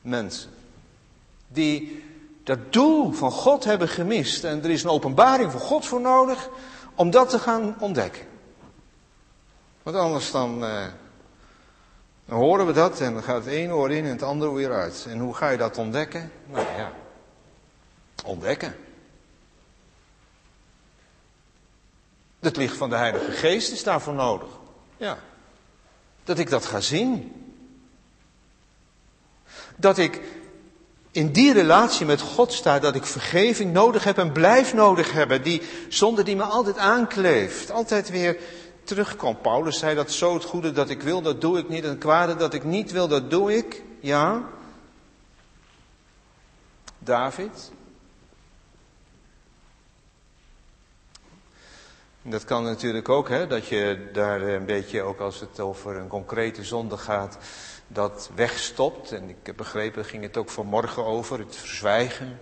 mensen. 0.00 0.50
Die 1.48 2.04
dat 2.42 2.72
doel 2.72 3.12
van 3.12 3.30
God 3.30 3.64
hebben 3.64 3.88
gemist. 3.88 4.44
En 4.44 4.64
er 4.64 4.70
is 4.70 4.82
een 4.82 4.90
openbaring 4.90 5.50
van 5.50 5.60
God 5.60 5.86
voor 5.86 6.00
nodig 6.00 6.48
om 6.94 7.10
dat 7.10 7.30
te 7.30 7.38
gaan 7.38 7.76
ontdekken. 7.78 8.33
Want 9.84 9.96
anders 9.96 10.30
dan, 10.30 10.60
dan 12.24 12.38
horen 12.38 12.66
we 12.66 12.72
dat 12.72 13.00
en 13.00 13.12
dan 13.12 13.22
gaat 13.22 13.44
het 13.44 13.54
ene 13.54 13.72
oor 13.72 13.90
in 13.90 14.04
en 14.04 14.10
het 14.10 14.22
andere 14.22 14.52
weer 14.52 14.72
uit. 14.72 15.06
En 15.08 15.18
hoe 15.18 15.34
ga 15.34 15.48
je 15.48 15.58
dat 15.58 15.78
ontdekken? 15.78 16.32
Nou 16.46 16.66
ja, 16.76 16.92
ontdekken. 18.24 18.76
Het 22.40 22.56
licht 22.56 22.76
van 22.76 22.90
de 22.90 22.96
Heilige 22.96 23.30
Geest 23.30 23.72
is 23.72 23.82
daarvoor 23.82 24.14
nodig. 24.14 24.48
Ja. 24.96 25.18
Dat 26.24 26.38
ik 26.38 26.50
dat 26.50 26.66
ga 26.66 26.80
zien. 26.80 27.32
Dat 29.76 29.98
ik 29.98 30.20
in 31.10 31.32
die 31.32 31.52
relatie 31.52 32.06
met 32.06 32.20
God 32.20 32.52
sta, 32.52 32.78
dat 32.78 32.94
ik 32.94 33.06
vergeving 33.06 33.72
nodig 33.72 34.04
heb 34.04 34.18
en 34.18 34.32
blijf 34.32 34.74
nodig 34.74 35.12
hebben. 35.12 35.42
Die 35.42 35.62
zonde 35.88 36.22
die 36.22 36.36
me 36.36 36.42
altijd 36.42 36.78
aankleeft. 36.78 37.70
Altijd 37.70 38.10
weer 38.10 38.36
terugkomt. 38.84 39.42
Paulus 39.42 39.78
zei 39.78 39.94
dat 39.94 40.10
zo 40.10 40.34
het 40.34 40.44
goede 40.44 40.72
dat 40.72 40.90
ik 40.90 41.02
wil, 41.02 41.22
dat 41.22 41.40
doe 41.40 41.58
ik 41.58 41.68
niet. 41.68 41.84
En 41.84 41.90
het 41.90 41.98
kwade 41.98 42.36
dat 42.36 42.54
ik 42.54 42.64
niet 42.64 42.92
wil, 42.92 43.08
dat 43.08 43.30
doe 43.30 43.56
ik. 43.56 43.82
Ja. 44.00 44.42
David. 46.98 47.72
Dat 52.22 52.44
kan 52.44 52.62
natuurlijk 52.62 53.08
ook, 53.08 53.28
hè, 53.28 53.46
dat 53.46 53.66
je 53.66 54.08
daar 54.12 54.40
een 54.40 54.64
beetje, 54.64 55.02
ook 55.02 55.20
als 55.20 55.40
het 55.40 55.60
over 55.60 55.96
een 55.96 56.08
concrete 56.08 56.64
zonde 56.64 56.96
gaat, 56.96 57.38
dat 57.86 58.30
wegstopt. 58.34 59.12
En 59.12 59.28
ik 59.28 59.36
heb 59.42 59.56
begrepen, 59.56 60.04
ging 60.04 60.22
het 60.22 60.36
ook 60.36 60.50
vanmorgen 60.50 61.04
over, 61.04 61.38
het 61.38 61.56
verzwijgen. 61.56 62.40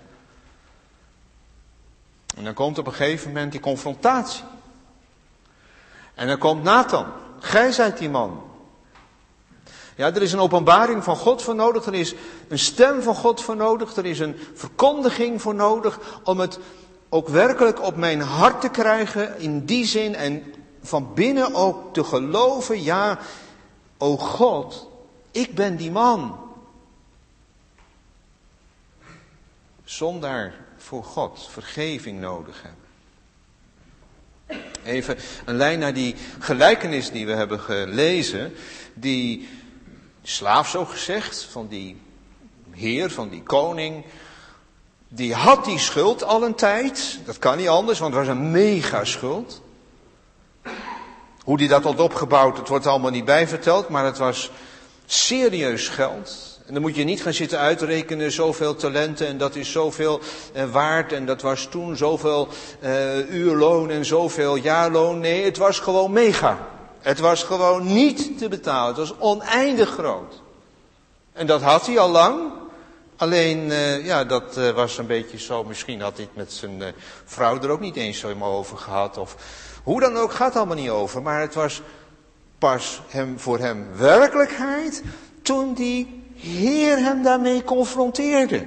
En 2.36 2.44
dan 2.44 2.54
komt 2.54 2.78
op 2.78 2.86
een 2.86 2.92
gegeven 2.92 3.28
moment 3.28 3.52
die 3.52 3.60
confrontatie. 3.60 4.44
En 6.22 6.28
dan 6.28 6.38
komt 6.38 6.62
Nathan. 6.62 7.06
Gij 7.38 7.72
zijt 7.72 7.98
die 7.98 8.10
man. 8.10 8.42
Ja, 9.96 10.14
er 10.14 10.22
is 10.22 10.32
een 10.32 10.38
openbaring 10.38 11.04
van 11.04 11.16
God 11.16 11.42
voor 11.42 11.54
nodig. 11.54 11.86
Er 11.86 11.94
is 11.94 12.14
een 12.48 12.58
stem 12.58 13.02
van 13.02 13.14
God 13.14 13.42
voor 13.42 13.56
nodig. 13.56 13.96
Er 13.96 14.04
is 14.04 14.18
een 14.18 14.36
verkondiging 14.54 15.42
voor 15.42 15.54
nodig. 15.54 15.98
Om 16.24 16.40
het 16.40 16.58
ook 17.08 17.28
werkelijk 17.28 17.82
op 17.82 17.96
mijn 17.96 18.20
hart 18.20 18.60
te 18.60 18.68
krijgen. 18.68 19.38
In 19.38 19.64
die 19.64 19.86
zin. 19.86 20.14
En 20.14 20.54
van 20.82 21.14
binnen 21.14 21.54
ook 21.54 21.94
te 21.94 22.04
geloven. 22.04 22.82
Ja, 22.82 23.18
o 23.98 24.16
God, 24.16 24.88
ik 25.30 25.54
ben 25.54 25.76
die 25.76 25.90
man. 25.90 26.38
Zonder 29.84 30.54
voor 30.76 31.04
God 31.04 31.48
vergeving 31.50 32.20
nodig 32.20 32.62
hebben. 32.62 32.81
Even 34.84 35.16
een 35.44 35.56
lijn 35.56 35.78
naar 35.78 35.94
die 35.94 36.14
gelijkenis 36.38 37.10
die 37.10 37.26
we 37.26 37.32
hebben 37.32 37.60
gelezen. 37.60 38.54
Die 38.94 39.48
slaaf, 40.22 40.68
zo 40.68 40.84
gezegd, 40.84 41.46
van 41.50 41.68
die 41.68 41.96
heer, 42.70 43.10
van 43.10 43.28
die 43.28 43.42
koning. 43.42 44.04
Die 45.08 45.34
had 45.34 45.64
die 45.64 45.78
schuld 45.78 46.24
al 46.24 46.42
een 46.42 46.54
tijd. 46.54 47.18
Dat 47.24 47.38
kan 47.38 47.56
niet 47.56 47.68
anders, 47.68 47.98
want 47.98 48.14
het 48.14 48.26
was 48.26 48.36
een 48.36 48.50
mega 48.50 49.04
schuld. 49.04 49.62
Hoe 51.44 51.56
die 51.56 51.68
dat 51.68 51.82
had 51.82 52.00
opgebouwd, 52.00 52.56
het 52.56 52.68
wordt 52.68 52.86
allemaal 52.86 53.10
niet 53.10 53.24
bijverteld, 53.24 53.88
maar 53.88 54.04
het 54.04 54.18
was 54.18 54.50
serieus 55.06 55.88
geld. 55.88 56.51
En 56.66 56.72
dan 56.72 56.82
moet 56.82 56.96
je 56.96 57.04
niet 57.04 57.22
gaan 57.22 57.32
zitten 57.32 57.58
uitrekenen 57.58 58.32
zoveel 58.32 58.74
talenten 58.74 59.26
en 59.26 59.38
dat 59.38 59.56
is 59.56 59.72
zoveel 59.72 60.20
eh, 60.52 60.70
waard 60.70 61.12
en 61.12 61.26
dat 61.26 61.42
was 61.42 61.66
toen 61.70 61.96
zoveel 61.96 62.48
uh, 62.82 63.30
uurloon 63.30 63.90
en 63.90 64.04
zoveel 64.04 64.56
jaarloon. 64.56 65.18
Nee, 65.18 65.44
het 65.44 65.56
was 65.56 65.78
gewoon 65.78 66.12
mega. 66.12 66.68
Het 67.00 67.18
was 67.18 67.42
gewoon 67.42 67.92
niet 67.92 68.38
te 68.38 68.48
betalen. 68.48 68.88
Het 68.88 69.08
was 69.08 69.18
oneindig 69.18 69.88
groot. 69.88 70.42
En 71.32 71.46
dat 71.46 71.62
had 71.62 71.86
hij 71.86 71.98
al 71.98 72.10
lang. 72.10 72.52
Alleen, 73.16 73.58
uh, 73.58 74.06
ja, 74.06 74.24
dat 74.24 74.58
uh, 74.58 74.70
was 74.70 74.98
een 74.98 75.06
beetje 75.06 75.38
zo. 75.38 75.64
Misschien 75.64 76.00
had 76.00 76.16
hij 76.16 76.24
het 76.24 76.36
met 76.36 76.52
zijn 76.52 76.80
uh, 76.80 76.86
vrouw 77.24 77.60
er 77.60 77.70
ook 77.70 77.80
niet 77.80 77.96
eens 77.96 78.18
zo 78.18 78.26
helemaal 78.26 78.56
over 78.56 78.76
gehad. 78.76 79.18
Of 79.18 79.36
hoe 79.82 80.00
dan 80.00 80.16
ook, 80.16 80.32
gaat 80.32 80.56
allemaal 80.56 80.76
niet 80.76 80.90
over. 80.90 81.22
Maar 81.22 81.40
het 81.40 81.54
was 81.54 81.82
pas 82.58 83.00
hem, 83.08 83.38
voor 83.38 83.58
hem 83.58 83.88
werkelijkheid 83.96 85.02
toen 85.42 85.74
die 85.74 86.21
Heer 86.42 86.98
hem 86.98 87.22
daarmee 87.22 87.64
confronteerde. 87.64 88.66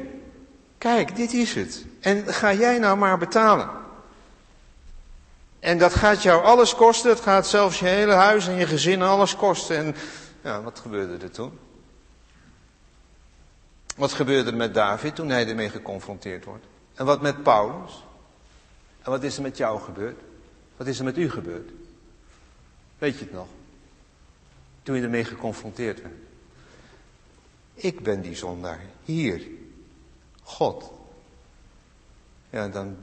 Kijk, 0.78 1.16
dit 1.16 1.34
is 1.34 1.54
het. 1.54 1.86
En 2.00 2.28
ga 2.28 2.54
jij 2.54 2.80
nou 2.80 2.98
maar 2.98 3.18
betalen. 3.18 3.70
En 5.60 5.78
dat 5.78 5.94
gaat 5.94 6.24
jou 6.24 6.44
alles 6.44 6.76
kosten. 6.76 7.10
Het 7.10 7.20
gaat 7.20 7.48
zelfs 7.48 7.80
je 7.80 7.86
hele 7.86 8.14
huis 8.14 8.48
en 8.48 8.56
je 8.56 8.66
gezin 8.66 9.02
alles 9.02 9.36
kosten. 9.36 9.78
En 9.78 9.96
ja, 10.42 10.62
wat 10.62 10.80
gebeurde 10.80 11.24
er 11.26 11.32
toen? 11.32 11.60
Wat 13.96 14.14
gebeurde 14.14 14.50
er 14.50 14.58
met 14.58 14.74
David 14.74 15.16
toen 15.16 15.30
hij 15.30 15.48
ermee 15.48 15.70
geconfronteerd 15.70 16.46
wordt? 16.46 16.66
En 16.94 17.06
wat 17.06 17.22
met 17.22 17.44
Paulus? 17.44 18.04
En 19.02 19.12
wat 19.12 19.24
is 19.24 19.36
er 19.36 19.42
met 19.42 19.58
jou 19.58 19.82
gebeurd? 19.82 20.20
Wat 20.78 20.88
is 20.88 21.00
er 21.00 21.06
met 21.06 21.18
u 21.18 21.30
gebeurd? 21.30 21.70
Weet 22.98 23.18
je 23.18 23.26
het 23.26 23.34
nog? 23.34 23.48
Toen 24.84 24.96
je 24.96 25.02
ermee 25.02 25.26
geconfronteerd 25.26 26.02
werd. 26.02 26.25
Ik 27.76 28.04
ben 28.04 28.22
die 28.22 28.36
zondaar. 28.36 28.82
Hier. 29.04 29.48
God. 30.44 30.92
Ja, 32.50 32.68
dan, 32.68 32.98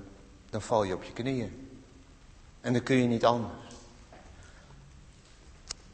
dan 0.50 0.62
val 0.62 0.82
je 0.82 0.94
op 0.94 1.02
je 1.02 1.12
knieën. 1.12 1.80
En 2.60 2.72
dan 2.72 2.82
kun 2.82 2.96
je 2.96 3.06
niet 3.06 3.24
anders. 3.24 3.74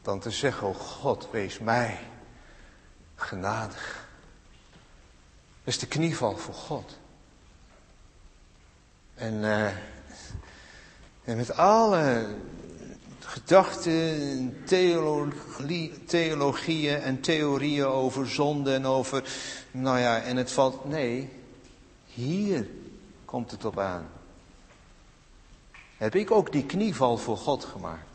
Dan 0.01 0.19
te 0.19 0.31
zeggen, 0.31 0.67
oh 0.67 0.75
God, 0.75 1.27
wees 1.31 1.59
mij 1.59 1.99
genadig. 3.15 4.07
Dat 5.63 5.73
is 5.73 5.79
de 5.79 5.87
knieval 5.87 6.37
voor 6.37 6.53
God. 6.53 6.97
En, 9.15 9.33
uh, 9.33 9.67
en 11.23 11.37
met 11.37 11.51
alle 11.51 12.35
gedachten, 13.29 14.63
theologie, 14.65 16.03
theologieën 16.05 17.01
en 17.01 17.21
theorieën 17.21 17.85
over 17.85 18.27
zonde 18.27 18.73
en 18.73 18.85
over, 18.85 19.23
nou 19.71 19.99
ja, 19.99 20.21
en 20.21 20.37
het 20.37 20.51
valt, 20.51 20.85
nee, 20.85 21.29
hier 22.05 22.67
komt 23.25 23.51
het 23.51 23.65
op 23.65 23.79
aan. 23.79 24.09
Heb 25.97 26.15
ik 26.15 26.31
ook 26.31 26.51
die 26.51 26.65
knieval 26.65 27.17
voor 27.17 27.37
God 27.37 27.65
gemaakt? 27.65 28.07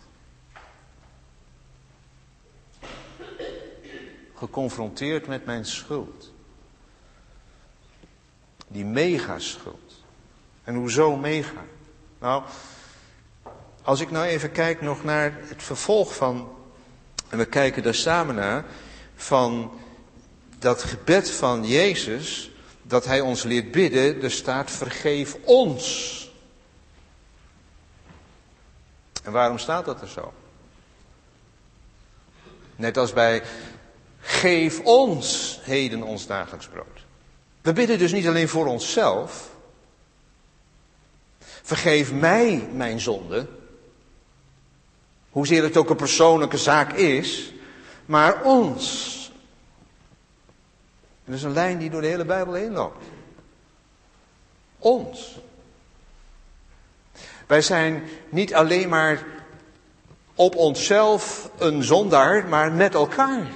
Geconfronteerd 4.34 5.26
met 5.26 5.44
mijn 5.44 5.64
schuld. 5.64 6.32
Die 8.68 8.84
megaschuld. 8.84 10.02
En 10.64 10.74
hoezo 10.74 11.16
mega? 11.16 11.64
Nou, 12.18 12.42
als 13.84 14.00
ik 14.00 14.10
nou 14.10 14.26
even 14.26 14.52
kijk 14.52 14.80
nog 14.80 15.04
naar 15.04 15.38
het 15.40 15.62
vervolg 15.62 16.14
van, 16.14 16.52
en 17.28 17.38
we 17.38 17.44
kijken 17.44 17.82
daar 17.82 17.94
samen 17.94 18.34
naar, 18.34 18.64
van 19.16 19.72
dat 20.58 20.82
gebed 20.82 21.30
van 21.30 21.66
Jezus, 21.66 22.50
dat 22.82 23.04
Hij 23.04 23.20
ons 23.20 23.42
leert 23.42 23.70
bidden, 23.70 24.22
er 24.22 24.30
staat 24.30 24.70
vergeef 24.70 25.36
ons. 25.44 26.12
En 29.22 29.32
waarom 29.32 29.58
staat 29.58 29.84
dat 29.84 30.00
er 30.00 30.08
zo? 30.08 30.32
Net 32.76 32.96
als 32.96 33.12
bij 33.12 33.42
geef 34.20 34.80
ons 34.80 35.58
heden 35.62 36.02
ons 36.02 36.26
dagelijks 36.26 36.66
brood. 36.66 37.04
We 37.62 37.72
bidden 37.72 37.98
dus 37.98 38.12
niet 38.12 38.26
alleen 38.26 38.48
voor 38.48 38.66
onszelf. 38.66 39.50
Vergeef 41.62 42.12
mij 42.12 42.68
mijn 42.72 43.00
zonde. 43.00 43.46
Hoezeer 45.34 45.62
het 45.62 45.76
ook 45.76 45.90
een 45.90 45.96
persoonlijke 45.96 46.58
zaak 46.58 46.92
is. 46.92 47.52
Maar 48.06 48.42
ons. 48.42 49.12
Dat 51.24 51.34
is 51.34 51.42
een 51.42 51.52
lijn 51.52 51.78
die 51.78 51.90
door 51.90 52.00
de 52.00 52.06
hele 52.06 52.24
Bijbel 52.24 52.54
heen 52.54 52.72
loopt. 52.72 53.04
Ons. 54.78 55.38
Wij 57.46 57.62
zijn 57.62 58.02
niet 58.28 58.54
alleen 58.54 58.88
maar 58.88 59.26
op 60.34 60.56
onszelf 60.56 61.50
een 61.58 61.82
zondaar, 61.82 62.48
maar 62.48 62.72
met 62.72 62.94
elkaar. 62.94 63.46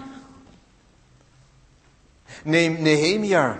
Neem 2.44 2.82
Nehemia, 2.82 3.58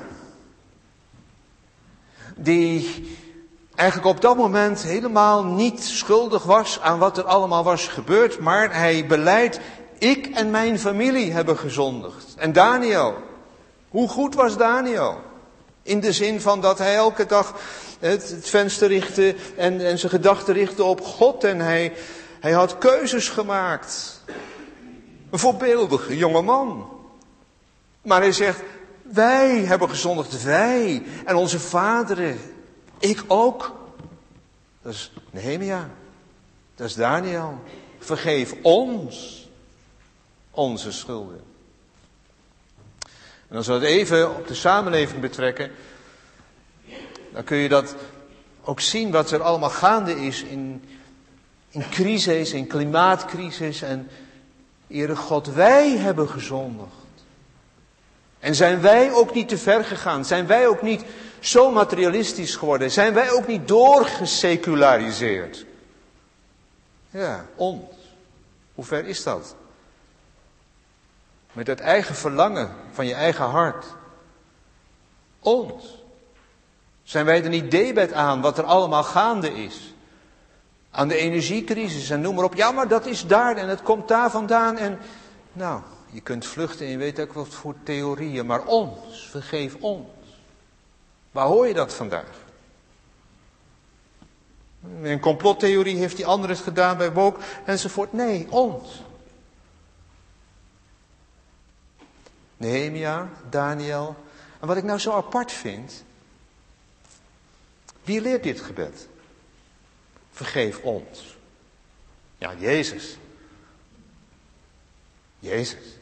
die 2.36 3.06
eigenlijk 3.78 4.08
op 4.08 4.20
dat 4.20 4.36
moment 4.36 4.82
helemaal 4.82 5.44
niet 5.44 5.84
schuldig 5.84 6.42
was 6.42 6.80
aan 6.80 6.98
wat 6.98 7.18
er 7.18 7.24
allemaal 7.24 7.64
was 7.64 7.88
gebeurd, 7.88 8.38
maar 8.38 8.74
hij 8.74 9.06
beleidt, 9.06 9.60
ik 9.98 10.26
en 10.26 10.50
mijn 10.50 10.78
familie 10.78 11.32
hebben 11.32 11.58
gezondigd. 11.58 12.34
En 12.36 12.52
Daniel, 12.52 13.14
hoe 13.88 14.08
goed 14.08 14.34
was 14.34 14.56
Daniel? 14.56 15.20
In 15.82 16.00
de 16.00 16.12
zin 16.12 16.40
van 16.40 16.60
dat 16.60 16.78
hij 16.78 16.94
elke 16.94 17.26
dag 17.26 17.54
het, 17.98 18.36
venster 18.40 18.88
richtte 18.88 19.34
en, 19.56 19.86
en 19.86 19.98
zijn 19.98 20.12
gedachten 20.12 20.54
richtte 20.54 20.84
op 20.84 21.00
God 21.00 21.44
en 21.44 21.60
hij, 21.60 21.92
hij 22.40 22.52
had 22.52 22.78
keuzes 22.78 23.28
gemaakt. 23.28 24.22
Een 25.30 25.38
voorbeeldige 25.38 26.16
jonge 26.16 26.42
man. 26.42 26.88
Maar 28.02 28.20
hij 28.20 28.32
zegt, 28.32 28.60
wij 29.02 29.56
hebben 29.56 29.88
gezondigd, 29.88 30.42
wij 30.42 31.02
en 31.24 31.36
onze 31.36 31.58
vaderen. 31.58 32.56
Ik 32.98 33.24
ook. 33.26 33.76
Dat 34.82 34.92
is 34.92 35.12
Nehemia. 35.30 35.90
Dat 36.74 36.86
is 36.86 36.94
Daniel. 36.94 37.62
Vergeef 37.98 38.54
ons 38.62 39.46
onze 40.50 40.92
schulden. 40.92 41.42
En 43.48 43.56
als 43.56 43.66
we 43.66 43.72
het 43.72 43.82
even 43.82 44.36
op 44.36 44.46
de 44.46 44.54
samenleving 44.54 45.20
betrekken, 45.20 45.70
dan 47.32 47.44
kun 47.44 47.56
je 47.56 47.68
dat 47.68 47.94
ook 48.62 48.80
zien 48.80 49.10
wat 49.10 49.30
er 49.30 49.42
allemaal 49.42 49.70
gaande 49.70 50.26
is 50.26 50.42
in, 50.42 50.84
in 51.70 51.88
crisis, 51.90 52.52
in 52.52 52.66
klimaatcrisis. 52.66 53.82
En 53.82 54.08
Ere 54.88 55.16
God, 55.16 55.46
wij 55.46 55.96
hebben 55.96 56.28
gezondigd. 56.28 56.92
En 58.38 58.54
zijn 58.54 58.80
wij 58.80 59.12
ook 59.12 59.34
niet 59.34 59.48
te 59.48 59.58
ver 59.58 59.84
gegaan? 59.84 60.24
Zijn 60.24 60.46
wij 60.46 60.66
ook 60.66 60.82
niet 60.82 61.04
zo 61.40 61.70
materialistisch 61.70 62.56
geworden? 62.56 62.90
Zijn 62.90 63.14
wij 63.14 63.30
ook 63.32 63.46
niet 63.46 63.68
doorgeseculariseerd? 63.68 65.66
Ja, 67.10 67.46
ons. 67.54 67.96
Hoe 68.74 68.84
ver 68.84 69.06
is 69.06 69.22
dat? 69.22 69.54
Met 71.52 71.66
het 71.66 71.80
eigen 71.80 72.14
verlangen 72.14 72.74
van 72.92 73.06
je 73.06 73.14
eigen 73.14 73.44
hart. 73.44 73.86
Ons. 75.40 76.02
Zijn 77.02 77.24
wij 77.24 77.42
er 77.42 77.48
niet 77.48 77.70
debet 77.70 78.12
aan 78.12 78.40
wat 78.40 78.58
er 78.58 78.64
allemaal 78.64 79.02
gaande 79.02 79.54
is? 79.54 79.94
Aan 80.90 81.08
de 81.08 81.16
energiecrisis 81.16 82.10
en 82.10 82.20
noem 82.20 82.34
maar 82.34 82.44
op. 82.44 82.54
Ja, 82.54 82.70
maar 82.70 82.88
dat 82.88 83.06
is 83.06 83.26
daar 83.26 83.56
en 83.56 83.68
het 83.68 83.82
komt 83.82 84.08
daar 84.08 84.30
vandaan. 84.30 84.76
En 84.76 84.98
nou, 85.52 85.80
je 86.10 86.20
kunt 86.20 86.46
vluchten 86.46 86.86
en 86.86 86.92
je 86.92 86.98
weet 86.98 87.20
ook 87.20 87.32
wat 87.32 87.48
voor 87.48 87.74
theorieën. 87.82 88.46
Maar 88.46 88.64
ons, 88.64 89.28
vergeef 89.30 89.76
ons. 89.80 90.17
Waar 91.30 91.46
hoor 91.46 91.66
je 91.66 91.74
dat 91.74 91.94
vandaag? 91.94 92.46
Een 95.02 95.20
complottheorie 95.20 95.96
heeft 95.96 96.16
die 96.16 96.26
andere 96.26 96.52
het 96.52 96.62
gedaan 96.62 96.96
bij 96.96 97.12
Woke 97.12 97.40
enzovoort. 97.64 98.12
Nee, 98.12 98.46
ons. 98.50 99.02
Nehemia, 102.56 103.28
Daniel. 103.50 104.16
En 104.60 104.66
wat 104.66 104.76
ik 104.76 104.84
nou 104.84 104.98
zo 104.98 105.12
apart 105.12 105.52
vind. 105.52 106.04
Wie 108.02 108.20
leert 108.20 108.42
dit 108.42 108.60
gebed? 108.60 109.08
Vergeef 110.30 110.78
ons. 110.78 111.36
Ja, 112.38 112.54
Jezus. 112.54 113.16
Jezus. 115.38 115.98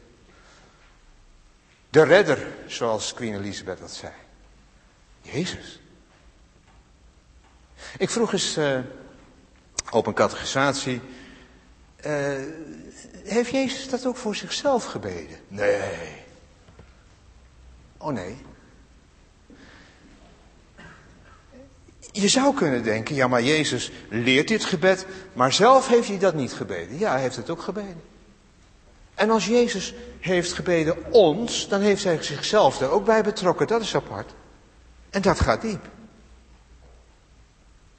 De 1.89 2.03
redder, 2.03 2.47
zoals 2.67 3.13
Queen 3.13 3.35
Elizabeth 3.35 3.79
dat 3.79 3.91
zei. 3.91 4.13
Jezus. 5.31 5.79
Ik 7.97 8.09
vroeg 8.09 8.33
eens 8.33 8.57
uh, 8.57 8.79
op 9.91 10.07
een 10.07 10.13
catechisatie. 10.13 11.01
Uh, 12.05 12.35
heeft 13.23 13.51
Jezus 13.51 13.89
dat 13.89 14.05
ook 14.05 14.17
voor 14.17 14.35
zichzelf 14.35 14.85
gebeden? 14.85 15.37
Nee. 15.47 16.25
Oh 17.97 18.13
nee. 18.13 18.37
Je 22.11 22.27
zou 22.27 22.55
kunnen 22.55 22.83
denken, 22.83 23.15
ja 23.15 23.27
maar 23.27 23.43
Jezus 23.43 23.91
leert 24.09 24.47
dit 24.47 24.65
gebed, 24.65 25.05
maar 25.33 25.53
zelf 25.53 25.87
heeft 25.87 26.07
hij 26.07 26.17
dat 26.17 26.33
niet 26.33 26.53
gebeden. 26.53 26.97
Ja, 26.97 27.11
hij 27.11 27.21
heeft 27.21 27.35
het 27.35 27.49
ook 27.49 27.61
gebeden. 27.61 28.01
En 29.15 29.29
als 29.29 29.45
Jezus 29.45 29.93
heeft 30.19 30.53
gebeden 30.53 31.11
ons, 31.13 31.67
dan 31.67 31.81
heeft 31.81 32.03
hij 32.03 32.23
zichzelf 32.23 32.81
er 32.81 32.89
ook 32.89 33.05
bij 33.05 33.23
betrokken. 33.23 33.67
Dat 33.67 33.81
is 33.81 33.95
apart. 33.95 34.33
En 35.17 35.23
dat 35.23 35.39
gaat 35.39 35.61
diep. 35.61 35.85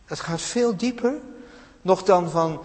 Dat 0.07 0.21
gaat 0.21 0.41
veel 0.41 0.77
dieper 0.77 1.15
nog 1.83 2.03
dan 2.03 2.31
van 2.31 2.63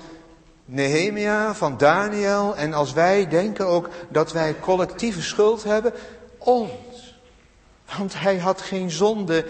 Nehemia, 0.65 1.55
van 1.55 1.77
Daniel. 1.77 2.55
En 2.55 2.73
als 2.73 2.93
wij 2.93 3.27
denken 3.27 3.67
ook 3.67 3.89
dat 4.09 4.31
wij 4.31 4.59
collectieve 4.59 5.21
schuld 5.21 5.63
hebben, 5.63 5.93
ons. 6.37 7.17
Want 7.97 8.19
hij 8.19 8.37
had 8.37 8.61
geen 8.61 8.91
zonde 8.91 9.45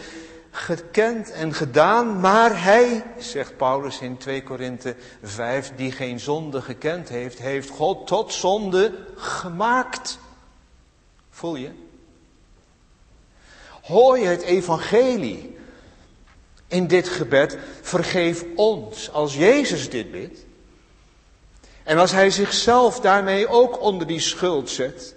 gekend 0.52 1.32
en 1.32 1.54
gedaan, 1.54 2.20
maar 2.20 2.64
hij, 2.64 3.04
zegt 3.18 3.58
Paulus 3.58 4.00
in 4.00 4.18
2 4.18 4.44
Korinthe 4.44 4.96
5, 5.24 5.72
die 5.76 5.92
geen 5.92 6.20
zonde 6.20 6.62
gekend 6.62 7.10
heeft, 7.10 7.40
heeft 7.40 7.70
God 7.70 8.08
tot 8.08 8.34
zonde 8.34 8.94
gemaakt. 9.16 10.20
Voel 11.30 11.56
je? 11.56 11.83
Hoor 13.84 14.20
je 14.20 14.26
het 14.26 14.42
evangelie 14.42 15.58
in 16.68 16.88
dit 16.88 17.10
gebed? 17.10 17.58
Vergeef 17.82 18.46
ons 18.56 19.12
als 19.12 19.36
Jezus 19.36 19.90
dit 19.90 20.12
bidt. 20.12 20.46
En 21.84 21.98
als 21.98 22.12
hij 22.12 22.30
zichzelf 22.30 23.00
daarmee 23.00 23.48
ook 23.48 23.82
onder 23.82 24.08
die 24.08 24.20
schuld 24.20 24.70
zet. 24.70 25.16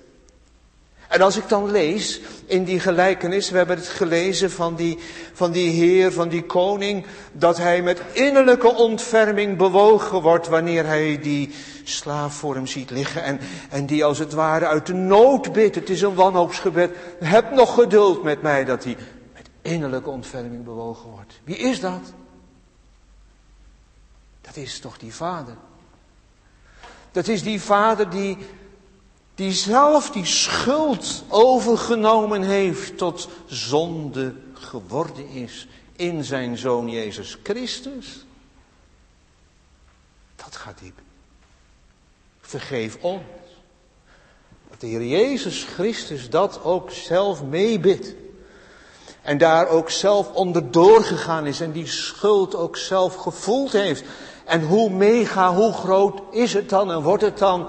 En 1.09 1.21
als 1.21 1.37
ik 1.37 1.49
dan 1.49 1.71
lees 1.71 2.21
in 2.47 2.64
die 2.64 2.81
gelijkenis, 2.81 3.51
we 3.51 3.57
hebben 3.57 3.77
het 3.77 3.88
gelezen 3.88 4.51
van 4.51 4.75
die, 4.75 4.99
van 5.33 5.51
die 5.51 5.71
heer, 5.71 6.12
van 6.12 6.29
die 6.29 6.45
koning, 6.45 7.07
dat 7.33 7.57
hij 7.57 7.83
met 7.83 8.03
innerlijke 8.12 8.75
ontferming 8.75 9.57
bewogen 9.57 10.23
wordt 10.23 10.49
wanneer 10.49 10.87
hij 10.87 11.19
die 11.19 11.55
slaaf 11.85 12.35
voor 12.35 12.55
hem 12.55 12.66
ziet 12.66 12.90
liggen 12.90 13.23
en, 13.23 13.40
en 13.71 13.87
die 13.87 14.05
als 14.05 14.19
het 14.19 14.33
ware 14.33 14.66
uit 14.66 14.87
de 14.87 14.95
nood 14.95 15.53
bidt. 15.53 15.75
Het 15.75 15.90
is 15.90 16.03
een 16.03 16.14
wanhoopsgebed. 16.14 16.97
Heb 17.19 17.51
nog 17.51 17.75
geduld 17.75 18.23
met 18.23 18.42
mij 18.42 18.64
dat 18.64 18.85
hij 18.85 18.97
met 19.35 19.49
innerlijke 19.62 20.11
ontferming 20.11 20.64
bewogen 20.64 21.11
wordt. 21.11 21.40
Wie 21.45 21.57
is 21.57 21.81
dat? 21.81 22.12
Dat 24.40 24.57
is 24.57 24.79
toch 24.79 24.99
die 24.99 25.14
vader 25.14 25.57
Dat 27.16 27.29
is 27.29 27.42
die 27.42 27.61
vader 27.61 28.11
die, 28.11 28.37
die 29.37 29.53
zelf 29.53 30.11
die 30.11 30.25
schuld 30.25 31.25
overgenomen 31.29 32.42
heeft 32.42 32.99
tot 32.99 33.29
zonde 33.46 34.35
geworden 34.53 35.29
is 35.29 35.66
in 35.96 36.25
zijn 36.25 36.57
zoon 36.57 36.88
Jezus 36.88 37.38
Christus. 37.42 38.27
Dat 40.37 40.57
gaat 40.57 40.79
diep. 40.79 40.99
Vergeef 42.40 42.99
ons. 43.01 43.22
Dat 44.70 44.81
de 44.81 44.87
Heer 44.87 45.07
Jezus 45.07 45.64
Christus 45.64 46.31
dat 46.31 46.62
ook 46.62 46.90
zelf 46.90 47.42
meebidt. 47.42 48.14
En 49.22 49.38
daar 49.38 49.68
ook 49.68 49.90
zelf 49.90 50.33
onderdoor 50.33 51.05
gegaan 51.05 51.46
is 51.46 51.61
en 51.61 51.72
die 51.72 51.87
schuld 51.87 52.55
ook 52.55 52.77
zelf 52.77 53.14
gevoeld 53.14 53.72
heeft. 53.72 54.05
En 54.44 54.62
hoe 54.62 54.90
mega, 54.90 55.55
hoe 55.55 55.72
groot 55.72 56.20
is 56.31 56.53
het 56.53 56.68
dan 56.68 56.90
en 56.92 57.03
wordt 57.03 57.22
het 57.22 57.38
dan 57.38 57.68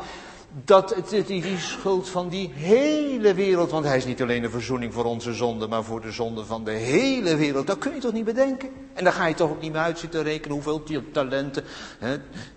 dat 0.63 0.95
het, 0.95 1.27
die, 1.27 1.57
schuld 1.57 2.09
van 2.09 2.29
die 2.29 2.51
hele 2.53 3.33
wereld, 3.33 3.71
want 3.71 3.85
hij 3.85 3.97
is 3.97 4.05
niet 4.05 4.21
alleen 4.21 4.41
de 4.41 4.49
verzoening 4.49 4.93
voor 4.93 5.05
onze 5.05 5.33
zonde, 5.33 5.67
maar 5.67 5.83
voor 5.83 6.01
de 6.01 6.11
zonde 6.11 6.45
van 6.45 6.63
de 6.63 6.71
hele 6.71 7.35
wereld. 7.35 7.67
Dat 7.67 7.77
kun 7.77 7.93
je 7.93 7.99
toch 7.99 8.13
niet 8.13 8.25
bedenken? 8.25 8.69
En 8.93 9.03
dan 9.03 9.13
ga 9.13 9.25
je 9.25 9.33
toch 9.33 9.49
ook 9.49 9.61
niet 9.61 9.71
meer 9.71 9.81
uit 9.81 9.99
zitten 9.99 10.23
rekenen 10.23 10.53
hoeveel 10.53 10.83
talenten, 11.11 11.63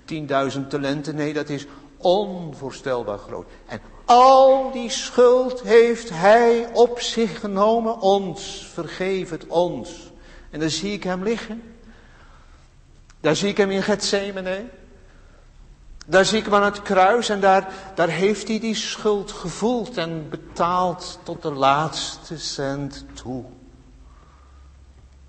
tienduizend 0.04 0.70
talenten, 0.70 1.14
nee 1.14 1.32
dat 1.32 1.48
is 1.48 1.66
onvoorstelbaar 1.96 3.18
groot. 3.18 3.46
En 3.66 3.80
al 4.04 4.70
die 4.72 4.90
schuld 4.90 5.62
heeft 5.62 6.10
hij 6.10 6.68
op 6.72 7.00
zich 7.00 7.40
genomen, 7.40 8.00
ons, 8.00 8.70
vergeef 8.72 9.30
het 9.30 9.46
ons. 9.46 10.12
En 10.50 10.60
dan 10.60 10.70
zie 10.70 10.92
ik 10.92 11.02
hem 11.02 11.22
liggen. 11.22 11.62
Daar 13.20 13.36
zie 13.36 13.48
ik 13.48 13.56
hem 13.56 13.70
in 13.70 13.82
Gethsemane. 13.82 14.64
Daar 16.06 16.24
zie 16.24 16.38
ik 16.38 16.44
hem 16.44 16.54
aan 16.54 16.62
het 16.62 16.82
kruis 16.82 17.28
en 17.28 17.40
daar, 17.40 17.72
daar 17.94 18.08
heeft 18.08 18.48
hij 18.48 18.60
die 18.60 18.74
schuld 18.74 19.32
gevoeld 19.32 19.96
en 19.96 20.28
betaald 20.28 21.18
tot 21.22 21.42
de 21.42 21.52
laatste 21.52 22.38
cent 22.38 23.04
toe. 23.12 23.44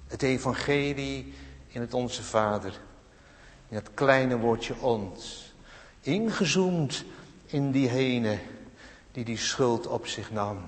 Het 0.08 0.22
evangelie 0.22 1.34
in 1.68 1.82
het 1.82 1.94
Onze 1.94 2.24
Vader, 2.24 2.80
in 3.70 3.76
het 3.76 3.90
kleine 3.94 4.38
woordje 4.38 4.76
ons, 4.80 5.54
ingezoomd 6.02 7.04
in 7.46 7.72
diegene 7.72 8.40
die 9.12 9.26
die 9.26 9.38
schuld 9.38 9.88
op 9.88 10.08
zich 10.08 10.32
nam. 10.32 10.60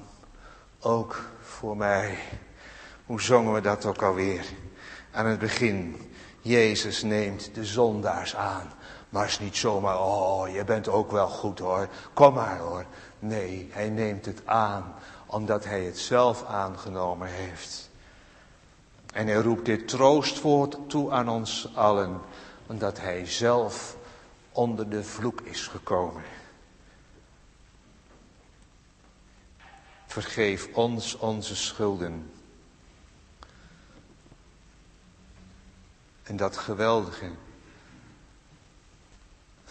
Ook 0.80 1.30
voor 1.42 1.78
mij. 1.78 2.18
Hoe 3.06 3.22
zongen 3.22 3.54
we 3.54 3.62
dat 3.62 3.86
ook 3.86 4.02
alweer? 4.02 4.46
Aan 5.12 5.26
het 5.26 5.40
begin. 5.40 5.96
Jezus 6.42 7.04
neemt 7.04 7.56
de 7.56 7.66
zondaars 7.66 8.36
aan. 8.36 8.72
Maar 9.14 9.26
is 9.26 9.40
niet 9.40 9.58
zomaar, 9.58 10.00
oh, 10.00 10.54
je 10.54 10.64
bent 10.64 10.88
ook 10.88 11.12
wel 11.12 11.28
goed 11.28 11.60
hoor. 11.60 11.88
Kom 12.14 12.34
maar 12.34 12.58
hoor. 12.58 12.86
Nee, 13.20 13.70
hij 13.72 13.90
neemt 13.90 14.26
het 14.26 14.42
aan 14.46 14.94
omdat 15.26 15.66
hij 15.66 15.84
het 15.84 16.00
zelf 16.00 16.46
aangenomen 16.46 17.28
heeft. 17.28 17.90
En 19.14 19.28
hij 19.28 19.36
roept 19.36 19.66
dit 19.66 19.88
troostwoord 19.88 20.78
toe 20.88 21.12
aan 21.12 21.30
ons 21.30 21.76
allen, 21.76 22.22
omdat 22.68 23.00
hij 23.00 23.26
zelf 23.26 23.98
onder 24.52 24.90
de 24.90 25.04
vloek 25.04 25.42
is 25.42 25.68
gekomen. 25.68 26.24
Vergeef 30.06 30.70
ons 30.74 31.18
onze 31.18 31.56
schulden. 31.56 32.32
En 36.24 36.38
dat 36.38 36.58
geweldige, 36.58 37.32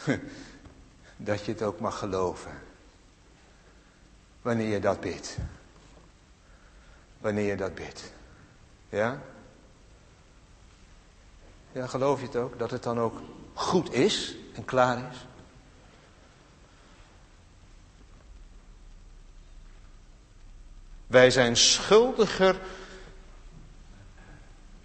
dat 1.17 1.45
je 1.45 1.53
het 1.53 1.63
ook 1.63 1.81
mag 1.81 1.99
geloven. 1.99 2.53
Wanneer 4.43 4.69
je 4.69 4.81
dat 4.81 5.01
bidt. 5.01 5.37
Wanneer 7.19 7.47
je 7.47 7.57
dat 7.57 7.75
bidt. 7.75 8.13
Ja? 8.89 9.23
Ja, 11.73 11.87
geloof 11.87 12.21
je 12.21 12.27
het 12.27 12.37
ook? 12.37 12.59
Dat 12.59 12.71
het 12.71 12.83
dan 12.83 12.99
ook 12.99 13.21
goed 13.55 13.93
is 13.93 14.37
en 14.55 14.65
klaar 14.65 15.11
is? 15.11 15.27
Wij 21.07 21.31
zijn 21.31 21.57
schuldiger 21.57 22.61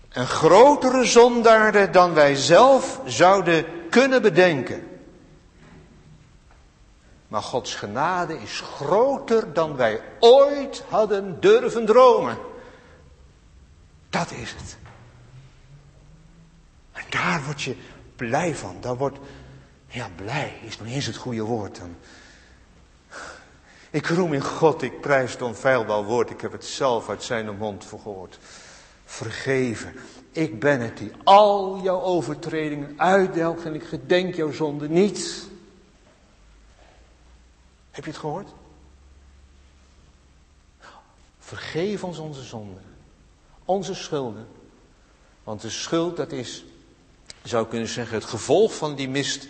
en 0.10 0.28
grotere 0.28 1.06
zondaarden 1.06 1.92
dan 1.92 2.14
wij 2.14 2.36
zelf 2.36 3.02
zouden 3.06 3.66
kunnen 3.90 4.22
bedenken. 4.22 4.97
Maar 7.28 7.42
Gods 7.42 7.76
genade 7.76 8.42
is 8.42 8.60
groter 8.60 9.54
dan 9.54 9.76
wij 9.76 10.02
ooit 10.20 10.84
hadden 10.90 11.40
durven 11.40 11.86
dromen. 11.86 12.38
Dat 14.10 14.32
is 14.32 14.52
het. 14.52 14.78
En 16.92 17.04
daar 17.10 17.44
word 17.46 17.62
je 17.62 17.76
blij 18.16 18.56
van. 18.56 18.78
Daar 18.82 18.98
wordt, 18.98 19.18
ja, 19.88 20.10
blij 20.16 20.60
is 20.62 20.78
nog 20.78 20.88
eens 20.88 21.06
het 21.06 21.16
goede 21.16 21.42
woord. 21.42 21.80
Dan. 21.80 21.96
Ik 23.90 24.08
roem 24.08 24.34
in 24.34 24.42
God, 24.42 24.82
ik 24.82 25.02
prijs 25.02 25.32
het 25.32 25.42
onfeilbaar 25.42 26.04
woord. 26.04 26.30
Ik 26.30 26.42
heb 26.42 26.52
het 26.52 26.66
zelf 26.66 27.10
uit 27.10 27.24
zijn 27.24 27.58
mond 27.58 27.86
gehoord. 27.86 28.40
Vergeven. 29.06 29.94
Ik 30.32 30.60
ben 30.60 30.80
het 30.82 30.98
die 30.98 31.12
al 31.24 31.80
jouw 31.84 32.02
overtredingen 32.02 32.94
uitdelgt 32.98 33.66
en 33.66 33.74
ik 33.74 33.84
gedenk 33.84 34.36
jouw 34.36 34.52
zonde 34.52 34.90
niet. 34.90 35.47
Heb 37.98 38.06
je 38.06 38.12
het 38.12 38.20
gehoord? 38.20 38.50
Vergeef 41.40 42.04
ons 42.04 42.18
onze 42.18 42.44
zonden. 42.44 42.84
Onze 43.66 43.94
schulden. 43.94 44.48
Want 45.44 45.62
de 45.62 45.70
schuld, 45.70 46.18
dat 46.18 46.32
is, 46.32 46.66
zou 47.44 47.68
kunnen 47.68 47.88
zeggen, 47.88 48.16
het 48.16 48.26
gevolg 48.26 48.76
van 48.76 48.96
die 48.96 49.10
mist, 49.10 49.48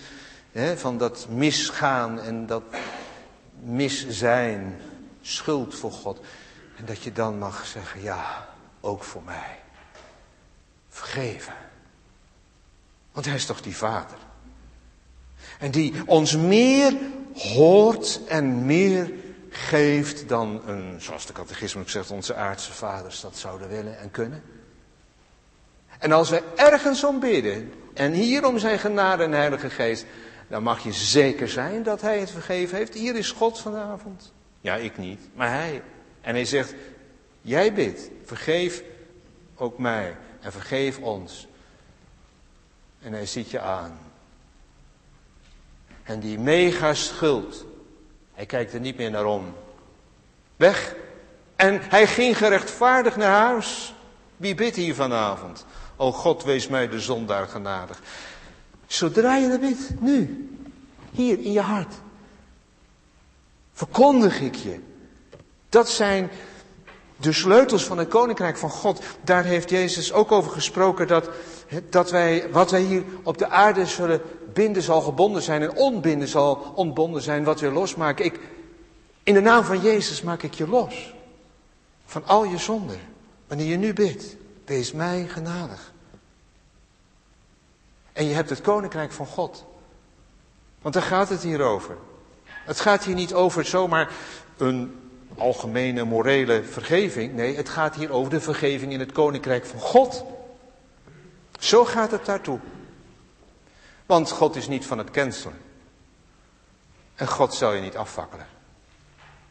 hè, 0.52 0.78
van 0.78 0.98
dat 0.98 1.28
misgaan 1.30 2.20
en 2.20 2.46
dat 2.46 2.64
mis 3.60 4.10
zijn. 4.10 4.82
Schuld 5.22 5.76
voor 5.76 5.92
God. 5.92 6.20
En 6.76 6.86
dat 6.86 7.02
je 7.02 7.12
dan 7.12 7.38
mag 7.38 7.66
zeggen, 7.66 8.02
ja, 8.02 8.50
ook 8.80 9.04
voor 9.04 9.24
mij. 9.24 9.60
Vergeven. 10.90 11.56
Want 13.12 13.26
hij 13.26 13.36
is 13.36 13.46
toch 13.46 13.62
die 13.62 13.78
vader. 13.78 14.18
En 15.60 15.72
die 15.72 15.94
ons 16.06 16.36
meer 16.36 16.98
hoort 17.38 18.20
en 18.28 18.66
meer 18.66 19.12
geeft 19.50 20.30
dan 20.30 20.62
een, 20.66 21.02
zoals 21.02 21.26
de 21.26 21.34
catechisme 21.34 21.82
ook 21.82 21.90
zegt, 21.90 22.12
onze 22.12 22.36
aardse 22.36 22.74
vaders 22.74 23.22
dat 23.22 23.38
zouden 23.38 23.70
willen 23.70 24.00
en 24.00 24.12
kunnen. 24.12 24.44
En 26.00 26.12
als 26.12 26.30
we 26.30 26.44
ergens 26.56 27.04
om 27.04 27.20
bidden 27.20 27.74
en 27.94 28.12
hier 28.12 28.46
om 28.46 28.60
zijn 28.60 28.80
genade 28.80 29.24
en 29.24 29.32
heilige 29.32 29.70
geest, 29.70 30.06
dan 30.48 30.64
mag 30.64 30.84
je 30.84 30.94
zeker 30.94 31.50
zijn 31.50 31.84
dat 31.84 32.02
hij 32.02 32.20
het 32.20 32.32
vergeven 32.32 32.78
heeft. 32.78 32.94
Hier 32.94 33.16
is 33.16 33.32
God 33.32 33.60
vanavond. 33.60 34.34
Ja, 34.62 34.76
ik 34.76 34.98
niet, 34.98 35.20
maar 35.34 35.50
hij. 35.50 35.82
En 36.22 36.34
hij 36.34 36.46
zegt, 36.46 36.74
jij 37.42 37.74
bidt, 37.74 38.10
vergeef 38.24 38.84
ook 39.56 39.78
mij 39.78 40.16
en 40.42 40.52
vergeef 40.52 41.00
ons. 41.00 41.48
En 43.00 43.14
hij 43.14 43.26
ziet 43.26 43.52
je 43.52 43.60
aan. 43.60 44.00
En 46.08 46.20
die 46.20 46.40
mega 46.40 46.94
schuld, 46.94 47.66
hij 48.34 48.46
kijkt 48.46 48.74
er 48.74 48.80
niet 48.80 48.98
meer 48.98 49.12
naar 49.12 49.26
om. 49.26 49.54
Weg. 50.56 50.96
En 51.56 51.82
hij 51.82 52.08
ging 52.08 52.38
gerechtvaardigd 52.38 53.16
naar 53.16 53.48
huis. 53.48 53.94
Wie 54.38 54.56
bidt 54.56 54.76
hier 54.76 54.96
vanavond? 54.96 55.66
O 55.96 56.12
God, 56.12 56.44
wees 56.44 56.68
mij 56.68 56.88
de 56.88 57.00
zondaar 57.00 57.48
genadig. 57.48 58.02
Zodra 58.86 59.36
je 59.36 59.50
dat 59.50 59.60
bidt, 59.60 60.00
nu, 60.00 60.50
hier 61.12 61.40
in 61.40 61.52
je 61.52 61.62
hart, 61.62 61.94
verkondig 63.74 64.42
ik 64.42 64.56
je. 64.56 64.80
Dat 65.70 65.90
zijn 65.90 66.30
de 67.18 67.34
sleutels 67.34 67.84
van 67.84 67.98
het 67.98 68.08
koninkrijk 68.08 68.58
van 68.58 68.70
God. 68.70 69.04
Daar 69.22 69.44
heeft 69.44 69.70
Jezus 69.70 70.14
ook 70.14 70.32
over 70.32 70.52
gesproken 70.52 71.08
dat, 71.08 71.30
dat 71.90 72.12
wij, 72.12 72.50
wat 72.52 72.72
wij 72.72 72.82
hier 72.82 73.04
op 73.24 73.38
de 73.38 73.50
aarde 73.50 73.86
zullen 73.86 74.22
binden 74.54 74.84
zal 74.84 75.02
gebonden 75.02 75.42
zijn 75.42 75.62
en 75.62 75.76
onbinden 75.76 76.28
zal 76.28 76.74
ontbonden 76.76 77.22
zijn. 77.22 77.44
Wat 77.44 77.60
we 77.60 77.72
losmaken. 77.72 78.26
Ik, 78.26 78.40
in 79.24 79.34
de 79.34 79.42
naam 79.42 79.64
van 79.64 79.82
Jezus 79.82 80.22
maak 80.22 80.44
ik 80.44 80.54
je 80.54 80.68
los. 80.68 81.14
Van 82.06 82.26
al 82.26 82.44
je 82.44 82.58
zonden. 82.58 83.00
Wanneer 83.48 83.68
je 83.68 83.78
nu 83.78 83.94
bidt, 83.94 84.36
wees 84.66 84.92
mij 84.92 85.28
genadig. 85.28 85.94
En 88.14 88.26
je 88.26 88.34
hebt 88.34 88.50
het 88.50 88.62
koninkrijk 88.62 89.12
van 89.12 89.26
God. 89.26 89.66
Want 90.82 90.94
daar 90.94 91.04
gaat 91.04 91.30
het 91.30 91.42
hier 91.42 91.62
over. 91.62 91.98
Het 92.44 92.80
gaat 92.80 93.04
hier 93.04 93.16
niet 93.16 93.34
over 93.34 93.66
zomaar 93.66 94.12
een 94.58 95.07
algemene 95.38 96.04
morele 96.04 96.64
vergeving. 96.64 97.34
Nee, 97.34 97.56
het 97.56 97.70
gaat 97.70 97.96
hier 97.96 98.12
over 98.12 98.32
de 98.32 98.42
vergeving 98.42 98.92
in 98.92 99.00
het 99.00 99.12
koninkrijk 99.12 99.66
van 99.66 99.80
God. 99.80 100.26
Zo 101.60 101.86
gaat 101.86 102.12
het 102.12 102.26
daartoe. 102.26 102.60
Want 104.06 104.32
God 104.32 104.56
is 104.56 104.68
niet 104.68 104.86
van 104.86 104.98
het 104.98 105.12
cancelen. 105.12 105.58
En 107.16 107.28
God 107.28 107.54
zal 107.54 107.74
je 107.74 107.82
niet 107.82 107.98
afvakkelen. 107.98 108.46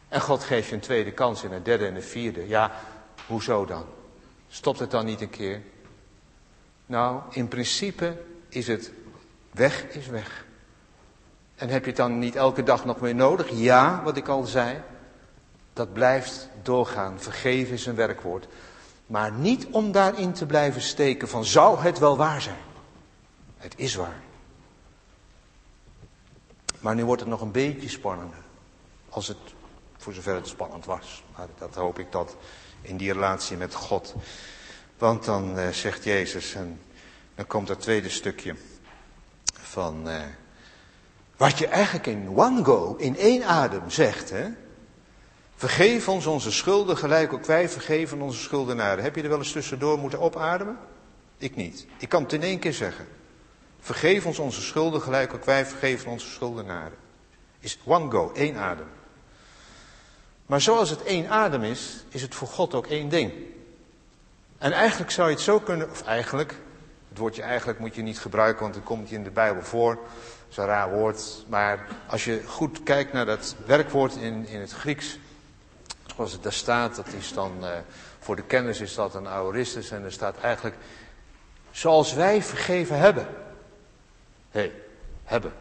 En 0.07 0.21
God 0.21 0.43
geeft 0.43 0.67
je 0.67 0.75
een 0.75 0.81
tweede 0.81 1.11
kans 1.11 1.43
en 1.43 1.51
een 1.51 1.63
derde 1.63 1.87
en 1.87 1.95
een 1.95 2.03
vierde. 2.03 2.47
Ja, 2.47 2.71
hoezo 3.27 3.65
dan? 3.65 3.85
Stopt 4.47 4.79
het 4.79 4.91
dan 4.91 5.05
niet 5.05 5.21
een 5.21 5.29
keer? 5.29 5.61
Nou, 6.85 7.21
in 7.31 7.47
principe 7.47 8.21
is 8.49 8.67
het 8.67 8.91
weg 9.51 9.83
is 9.83 10.07
weg. 10.07 10.45
En 11.55 11.69
heb 11.69 11.81
je 11.81 11.87
het 11.87 11.97
dan 11.97 12.19
niet 12.19 12.35
elke 12.35 12.63
dag 12.63 12.85
nog 12.85 12.99
weer 12.99 13.15
nodig? 13.15 13.49
Ja, 13.51 14.03
wat 14.03 14.17
ik 14.17 14.27
al 14.27 14.43
zei. 14.43 14.81
Dat 15.77 15.93
blijft 15.93 16.49
doorgaan. 16.61 17.19
Vergeven 17.19 17.73
is 17.73 17.85
een 17.85 17.95
werkwoord. 17.95 18.47
Maar 19.05 19.31
niet 19.31 19.67
om 19.71 19.91
daarin 19.91 20.33
te 20.33 20.45
blijven 20.45 20.81
steken 20.81 21.27
van 21.27 21.45
zou 21.45 21.79
het 21.79 21.99
wel 21.99 22.17
waar 22.17 22.41
zijn. 22.41 22.63
Het 23.57 23.73
is 23.77 23.95
waar. 23.95 24.21
Maar 26.79 26.95
nu 26.95 27.05
wordt 27.05 27.21
het 27.21 27.29
nog 27.29 27.41
een 27.41 27.51
beetje 27.51 27.89
spannender. 27.89 28.37
Als 29.09 29.27
het, 29.27 29.37
voor 29.97 30.13
zover 30.13 30.35
het 30.35 30.47
spannend 30.47 30.85
was. 30.85 31.23
Maar 31.35 31.47
dat 31.57 31.75
hoop 31.75 31.99
ik 31.99 32.11
dat 32.11 32.35
in 32.81 32.97
die 32.97 33.13
relatie 33.13 33.57
met 33.57 33.73
God. 33.73 34.15
Want 34.97 35.25
dan 35.25 35.59
uh, 35.59 35.67
zegt 35.69 36.03
Jezus, 36.03 36.53
en 36.53 36.81
dan 37.35 37.47
komt 37.47 37.67
dat 37.67 37.81
tweede 37.81 38.09
stukje 38.09 38.55
van 39.53 40.09
uh, 40.09 40.21
wat 41.37 41.57
je 41.57 41.67
eigenlijk 41.67 42.07
in 42.07 42.37
one 42.37 42.63
go, 42.63 42.95
in 42.95 43.17
één 43.17 43.43
adem 43.43 43.89
zegt. 43.89 44.29
Hè? 44.29 44.47
Vergeef 45.57 46.07
ons 46.09 46.25
onze 46.25 46.51
schulden 46.51 46.97
gelijk 46.97 47.33
ook 47.33 47.45
wij 47.45 47.69
vergeven 47.69 48.21
onze 48.21 48.39
schuldenaren. 48.39 49.03
Heb 49.03 49.15
je 49.15 49.21
er 49.21 49.29
wel 49.29 49.37
eens 49.37 49.51
tussendoor 49.51 49.99
moeten 49.99 50.19
opademen? 50.19 50.77
Ik 51.37 51.55
niet. 51.55 51.87
Ik 51.97 52.09
kan 52.09 52.23
het 52.23 52.33
in 52.33 52.41
één 52.41 52.59
keer 52.59 52.73
zeggen. 52.73 53.07
Vergeef 53.79 54.25
ons 54.25 54.39
onze 54.39 54.61
schulden 54.61 55.01
gelijk 55.01 55.33
ook 55.33 55.45
wij 55.45 55.65
vergeven 55.65 56.11
onze 56.11 56.27
schuldenaren. 56.27 56.97
Is 57.59 57.79
one 57.85 58.11
go, 58.11 58.31
één 58.33 58.55
adem. 58.55 58.87
Maar 60.45 60.61
zoals 60.61 60.89
het 60.89 61.03
één 61.03 61.29
adem 61.29 61.63
is, 61.63 62.05
is 62.09 62.21
het 62.21 62.35
voor 62.35 62.47
God 62.47 62.73
ook 62.73 62.87
één 62.87 63.09
ding. 63.09 63.31
En 64.57 64.71
eigenlijk 64.71 65.11
zou 65.11 65.29
je 65.29 65.35
het 65.35 65.43
zo 65.43 65.59
kunnen, 65.59 65.89
of 65.89 66.03
eigenlijk, 66.03 66.55
het 67.09 67.17
woordje 67.17 67.41
eigenlijk 67.41 67.79
moet 67.79 67.95
je 67.95 68.01
niet 68.01 68.19
gebruiken, 68.19 68.61
want 68.61 68.75
het 68.75 68.83
komt 68.83 69.09
je 69.09 69.15
in 69.15 69.23
de 69.23 69.31
Bijbel 69.31 69.63
voor. 69.63 69.95
Dat 69.95 70.49
is 70.49 70.57
een 70.57 70.65
raar 70.65 70.91
woord. 70.91 71.45
Maar 71.47 71.87
als 72.07 72.25
je 72.25 72.41
goed 72.45 72.83
kijkt 72.83 73.13
naar 73.13 73.25
dat 73.25 73.55
werkwoord 73.65 74.15
in, 74.15 74.47
in 74.47 74.59
het 74.59 74.71
Grieks, 74.71 75.19
zoals 76.17 76.31
het 76.31 76.43
daar 76.43 76.53
staat, 76.53 76.95
dat 76.95 77.07
is 77.07 77.33
dan, 77.33 77.51
uh, 77.61 77.69
voor 78.19 78.35
de 78.35 78.43
kennis 78.43 78.81
is 78.81 78.95
dat 78.95 79.15
een 79.15 79.27
aoristus 79.27 79.91
en 79.91 80.03
er 80.03 80.11
staat 80.11 80.37
eigenlijk, 80.37 80.75
zoals 81.71 82.13
wij 82.13 82.43
vergeven 82.43 82.97
hebben. 82.97 83.27
Hé, 84.49 84.59
hey, 84.59 84.71
hebben. 85.23 85.53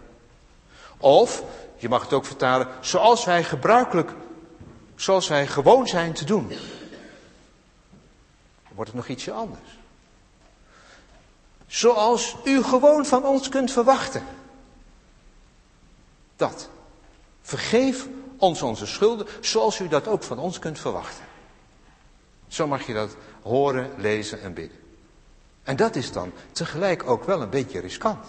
Of, 0.99 1.43
je 1.77 1.89
mag 1.89 2.03
het 2.03 2.13
ook 2.13 2.25
vertalen, 2.25 2.69
zoals 2.81 3.25
wij 3.25 3.45
gebruikelijk, 3.45 4.13
zoals 4.95 5.29
wij 5.29 5.47
gewoon 5.47 5.89
zijn 5.89 6.13
te 6.13 6.25
doen. 6.25 6.49
Dan 6.49 6.59
wordt 8.75 8.91
het 8.91 9.01
nog 9.01 9.09
ietsje 9.09 9.33
anders. 9.33 9.79
Zoals 11.67 12.37
u 12.45 12.63
gewoon 12.63 13.07
van 13.07 13.25
ons 13.25 13.49
kunt 13.49 13.73
verwachten. 13.73 14.23
Dat. 16.37 16.69
Vergeef 17.43 18.07
ons 18.39 18.63
onze 18.63 18.87
schulden, 18.87 19.27
zoals 19.41 19.81
u 19.81 19.89
dat 19.89 20.09
ook 20.09 20.23
van 20.23 20.39
ons 20.39 20.59
kunt 20.59 20.79
verwachten. 20.79 21.25
Zo 22.49 22.67
mag 22.67 22.87
je 22.87 22.95
dat 22.95 23.17
horen, 23.43 23.91
lezen 23.97 24.41
en 24.41 24.55
bidden. 24.55 24.79
En 25.63 25.77
dat 25.77 25.97
is 25.97 26.13
dan 26.13 26.33
tegelijk 26.53 27.09
ook 27.09 27.25
wel 27.25 27.43
een 27.43 27.51
beetje 27.51 27.81
riskant. 27.81 28.27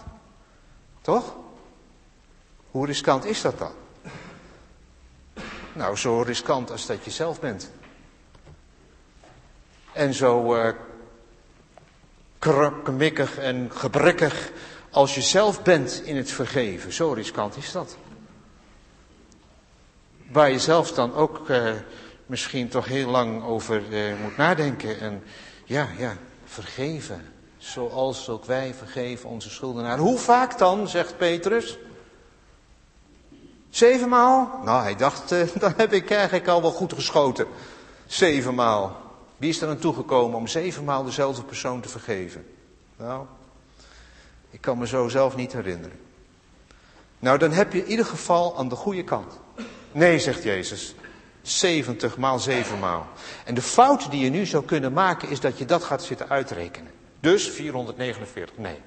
Toch? 1.02 1.36
Hoe 2.72 2.86
riskant 2.86 3.26
is 3.26 3.41
dat 3.41 3.58
dan? 3.58 3.72
Nou, 5.74 5.96
zo 5.96 6.22
riskant 6.22 6.72
als 6.72 6.86
dat 6.86 7.04
je 7.04 7.12
zelf 7.12 7.39
bent. 7.39 7.72
En 9.93 10.13
zo 10.13 10.56
uh, 10.56 10.74
en 13.38 13.72
gebrekkig 13.72 14.52
als 14.89 15.15
je 15.15 15.22
zelf 15.22 15.63
bent 15.63 16.02
in 16.04 16.15
het 16.15 16.32
vergeven. 16.32 16.93
Zo 16.93 17.12
riskant 17.13 17.58
is 17.58 17.72
dat. 17.72 17.98
Waar 20.32 20.52
je 20.52 20.60
zelf 20.60 20.92
dan 20.92 21.13
ook 21.13 21.50
uh, 21.50 21.72
misschien 22.26 22.68
toch 22.68 22.86
heel 22.86 23.10
lang 23.10 23.44
over 23.44 23.84
uh, 23.90 24.22
moet 24.22 24.38
nadenken. 24.38 25.00
En 25.00 25.24
ja, 25.66 25.88
ja, 25.98 26.18
vergeven. 26.46 27.34
Zoals 27.58 28.30
ook 28.30 28.46
wij 28.46 28.74
vergeven 28.74 29.30
onze 29.30 29.50
schuldenaren. 29.50 30.04
Hoe 30.04 30.18
vaak 30.18 30.58
dan, 30.58 30.88
zegt 30.88 31.18
Petrus? 31.18 31.78
Zevenmaal? 33.70 34.60
Nou, 34.63 34.82
hij 34.82 34.96
dacht, 34.96 35.32
uh, 35.32 35.42
dan 35.60 35.74
heb 35.78 35.94
ik 35.94 36.12
eigenlijk 36.12 36.48
al 36.48 36.62
wel 36.62 36.72
goed 36.72 36.94
geschoten. 36.94 37.48
Zevenmaal. 38.06 39.06
Wie 39.38 39.50
is 39.50 39.62
er 39.62 39.70
aan 39.70 39.78
toegekomen 39.78 40.38
om 40.38 40.48
zevenmaal 40.48 41.04
dezelfde 41.04 41.44
persoon 41.44 41.82
te 41.82 41.90
vergeven? 41.90 42.46
Nou, 42.98 43.26
ik 44.50 44.62
kan 44.62 44.78
me 44.78 44.88
zo 44.88 45.08
zelf 45.08 45.36
niet 45.36 45.54
herinneren. 45.54 46.00
Nou, 47.20 47.38
dan 47.38 47.52
heb 47.52 47.74
je 47.74 47.80
in 47.80 47.90
ieder 47.90 48.06
geval 48.06 48.58
aan 48.58 48.70
de 48.70 48.76
goede 48.76 49.04
kant. 49.04 49.40
Nee, 49.91 50.19
zegt 50.19 50.43
Jezus. 50.43 50.95
70 51.41 52.17
maal 52.17 52.39
7 52.39 52.80
maal. 52.80 53.08
En 53.45 53.56
de 53.56 53.62
fout 53.62 54.12
die 54.12 54.23
je 54.23 54.30
nu 54.30 54.45
zou 54.45 54.65
kunnen 54.65 54.93
maken 54.93 55.30
is 55.30 55.39
dat 55.39 55.58
je 55.58 55.65
dat 55.65 55.84
gaat 55.84 56.04
zitten 56.04 56.30
uitrekenen. 56.30 56.91
Dus 57.19 57.50
449. 57.50 58.58
Nee, 58.58 58.82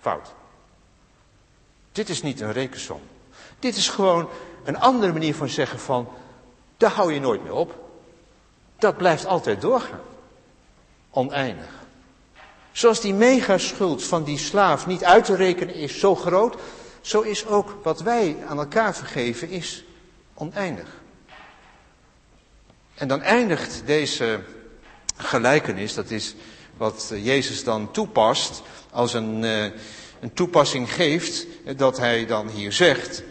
fout. 0.00 0.34
Dit 1.92 2.08
is 2.08 2.22
niet 2.22 2.40
een 2.40 2.52
rekensom. 2.52 3.00
Dit 3.58 3.76
is 3.76 3.88
gewoon 3.88 4.28
een 4.64 4.78
andere 4.78 5.12
manier 5.12 5.34
van 5.34 5.48
zeggen 5.48 5.78
van, 5.78 6.08
daar 6.76 6.90
hou 6.90 7.12
je 7.12 7.20
nooit 7.20 7.42
meer 7.42 7.54
op. 7.54 7.78
Dat 8.78 8.96
blijft 8.96 9.26
altijd 9.26 9.60
doorgaan. 9.60 10.00
Oneindig. 11.10 11.70
Zoals 12.72 13.00
die 13.00 13.14
megaschuld 13.14 14.04
van 14.04 14.24
die 14.24 14.38
slaaf 14.38 14.86
niet 14.86 15.04
uit 15.04 15.24
te 15.24 15.34
rekenen 15.34 15.74
is, 15.74 15.98
zo 15.98 16.14
groot, 16.14 16.56
zo 17.00 17.20
is 17.20 17.46
ook 17.46 17.78
wat 17.82 18.00
wij 18.00 18.36
aan 18.48 18.58
elkaar 18.58 18.94
vergeven, 18.94 19.48
is 19.48 19.84
oneindig. 20.42 21.00
En 22.94 23.08
dan 23.08 23.22
eindigt 23.22 23.82
deze 23.86 24.40
gelijkenis, 25.16 25.94
dat 25.94 26.10
is 26.10 26.34
wat 26.76 27.12
Jezus 27.22 27.64
dan 27.64 27.90
toepast, 27.90 28.62
als 28.90 29.14
een, 29.14 29.42
uh, 29.42 29.64
een 30.20 30.32
toepassing 30.34 30.92
geeft, 30.92 31.46
dat 31.76 31.98
hij 31.98 32.26
dan 32.26 32.48
hier 32.48 32.72
zegt, 32.72 33.22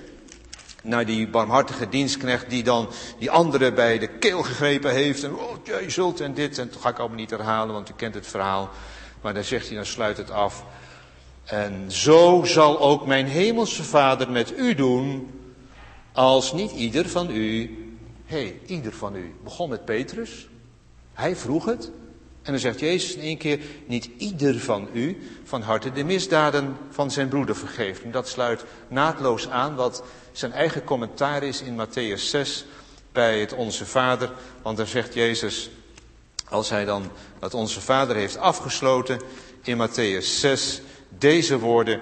naar 0.84 1.06
die 1.06 1.28
barmhartige 1.28 1.90
dienstknecht 1.90 2.50
die 2.50 2.64
dan 2.64 2.90
die 3.20 3.32
andere 3.32 3.74
bij 3.74 4.00
de 4.00 4.08
keel 4.08 4.44
gegrepen 4.44 4.92
heeft. 4.92 5.24
En 5.24 5.36
oh, 5.36 5.66
je 5.66 5.90
zult 5.90 6.20
en 6.20 6.34
dit. 6.34 6.58
En 6.58 6.70
dat 6.72 6.82
ga 6.82 6.90
ik 6.90 7.00
allemaal 7.00 7.18
niet 7.18 7.30
herhalen, 7.30 7.74
want 7.74 7.90
u 7.90 7.94
kent 7.96 8.14
het 8.14 8.28
verhaal. 8.28 8.70
Maar 9.22 9.34
dan 9.34 9.44
zegt 9.44 9.68
hij, 9.68 9.76
dan 9.76 9.86
sluit 9.86 10.18
het 10.18 10.32
af. 10.32 10.66
En 11.44 11.92
zo 11.92 12.42
zal 12.44 12.80
ook 12.80 13.06
mijn 13.06 13.28
hemelse 13.28 13.84
vader 13.84 14.32
met 14.32 14.58
u 14.58 14.76
doen, 14.76 15.30
als 16.14 16.54
niet 16.54 16.72
ieder 16.72 17.10
van 17.10 17.32
u. 17.32 17.78
Hé, 18.26 18.38
hey, 18.38 18.60
ieder 18.66 18.94
van 18.94 19.16
u. 19.16 19.36
Begon 19.44 19.70
met 19.70 19.86
Petrus. 19.86 20.48
Hij 21.14 21.36
vroeg 21.36 21.66
het. 21.66 21.92
En 22.42 22.52
dan 22.52 22.62
zegt 22.62 22.80
Jezus 22.80 23.16
in 23.16 23.22
één 23.22 23.38
keer, 23.38 23.60
niet 23.86 24.10
ieder 24.18 24.60
van 24.60 24.88
u 24.94 25.18
van 25.44 25.62
harte 25.62 25.92
de 25.92 26.04
misdaden 26.04 26.78
van 26.90 27.12
zijn 27.12 27.28
broeder 27.28 27.56
vergeeft. 27.56 28.04
En 28.04 28.12
dat 28.12 28.28
sluit 28.28 28.66
naadloos 28.88 29.50
aan 29.50 29.76
wat 29.76 30.04
zijn 30.32 30.52
eigen 30.52 30.84
commentaar 30.84 31.44
is 31.44 31.62
in 31.62 31.86
Matthäus 31.86 32.22
6 32.22 32.66
bij 33.12 33.40
het 33.40 33.54
Onze 33.54 33.86
Vader. 33.86 34.32
Want 34.62 34.78
daar 34.78 34.88
zegt 34.88 35.14
Jezus, 35.14 35.70
als 36.50 36.70
hij 36.70 36.86
dan 36.86 37.12
dat 37.40 37.54
Onze 37.54 37.82
Vader 37.82 38.16
heeft 38.16 38.38
afgesloten 38.38 39.22
in 39.64 39.88
Matthäus 39.88 40.26
6, 40.26 40.82
deze 41.10 41.60
woorden. 41.60 42.02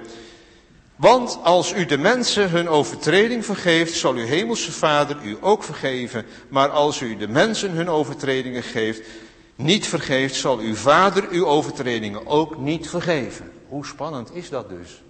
Want 1.00 1.40
als 1.44 1.74
u 1.74 1.86
de 1.86 1.98
mensen 1.98 2.50
hun 2.50 2.70
overtreding 2.70 3.46
vergeeft, 3.46 3.94
zal 3.94 4.14
uw 4.14 4.26
hemelse 4.26 4.72
Vader 4.72 5.18
u 5.24 5.38
ook 5.42 5.64
vergeven. 5.64 6.26
Maar 6.50 6.70
als 6.70 7.02
u 7.02 7.18
de 7.18 7.28
mensen 7.28 7.72
hun 7.72 7.90
overtredingen 7.90 8.64
geeft, 8.64 9.08
niet 9.56 9.88
vergeeft, 9.88 10.36
zal 10.36 10.58
uw 10.58 10.76
vader 10.76 11.28
uw 11.30 11.46
overtredingen 11.46 12.28
ook 12.28 12.58
niet 12.58 12.90
vergeven. 12.90 13.52
Hoe 13.68 13.86
spannend 13.86 14.36
is 14.36 14.50
dat 14.50 14.70
dus? 14.70 15.04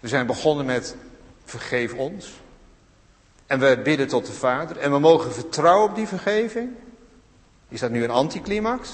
We 0.00 0.08
zijn 0.08 0.26
begonnen 0.26 0.66
met 0.66 0.96
vergeef 1.44 1.94
ons. 1.94 2.30
En 3.46 3.60
we 3.60 3.80
bidden 3.84 4.08
tot 4.08 4.26
de 4.26 4.32
Vader. 4.32 4.76
En 4.76 4.92
we 4.92 4.98
mogen 4.98 5.32
vertrouwen 5.32 5.88
op 5.88 5.96
die 5.96 6.08
vergeving. 6.08 6.70
Is 7.68 7.80
dat 7.80 7.90
nu 7.90 8.04
een 8.04 8.10
anticlimax? 8.10 8.90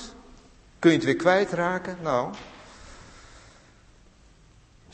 Kun 0.79 0.91
je 0.91 0.97
het 0.97 1.07
weer 1.07 1.17
kwijtraken? 1.17 1.99
Nou. 2.03 2.35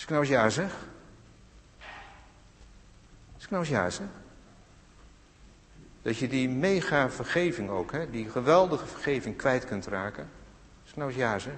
Als 0.01 0.09
ik 0.09 0.15
nou 0.15 0.25
eens 0.25 0.35
ja 0.35 0.49
zeg. 0.49 0.73
Als 3.35 3.45
ik 3.45 3.51
nou 3.51 3.65
zeg. 3.65 4.07
Dat 6.03 6.17
je 6.17 6.29
die 6.29 6.49
mega 6.49 7.11
vergeving 7.11 7.71
ook, 7.71 7.93
hè, 7.93 8.11
die 8.11 8.31
geweldige 8.31 8.87
vergeving 8.87 9.37
kwijt 9.37 9.65
kunt 9.65 9.87
raken. 9.87 10.31
Is 10.87 10.95
nou 10.95 11.09
eens 11.09 11.19
ja 11.19 11.39
zeg. 11.39 11.53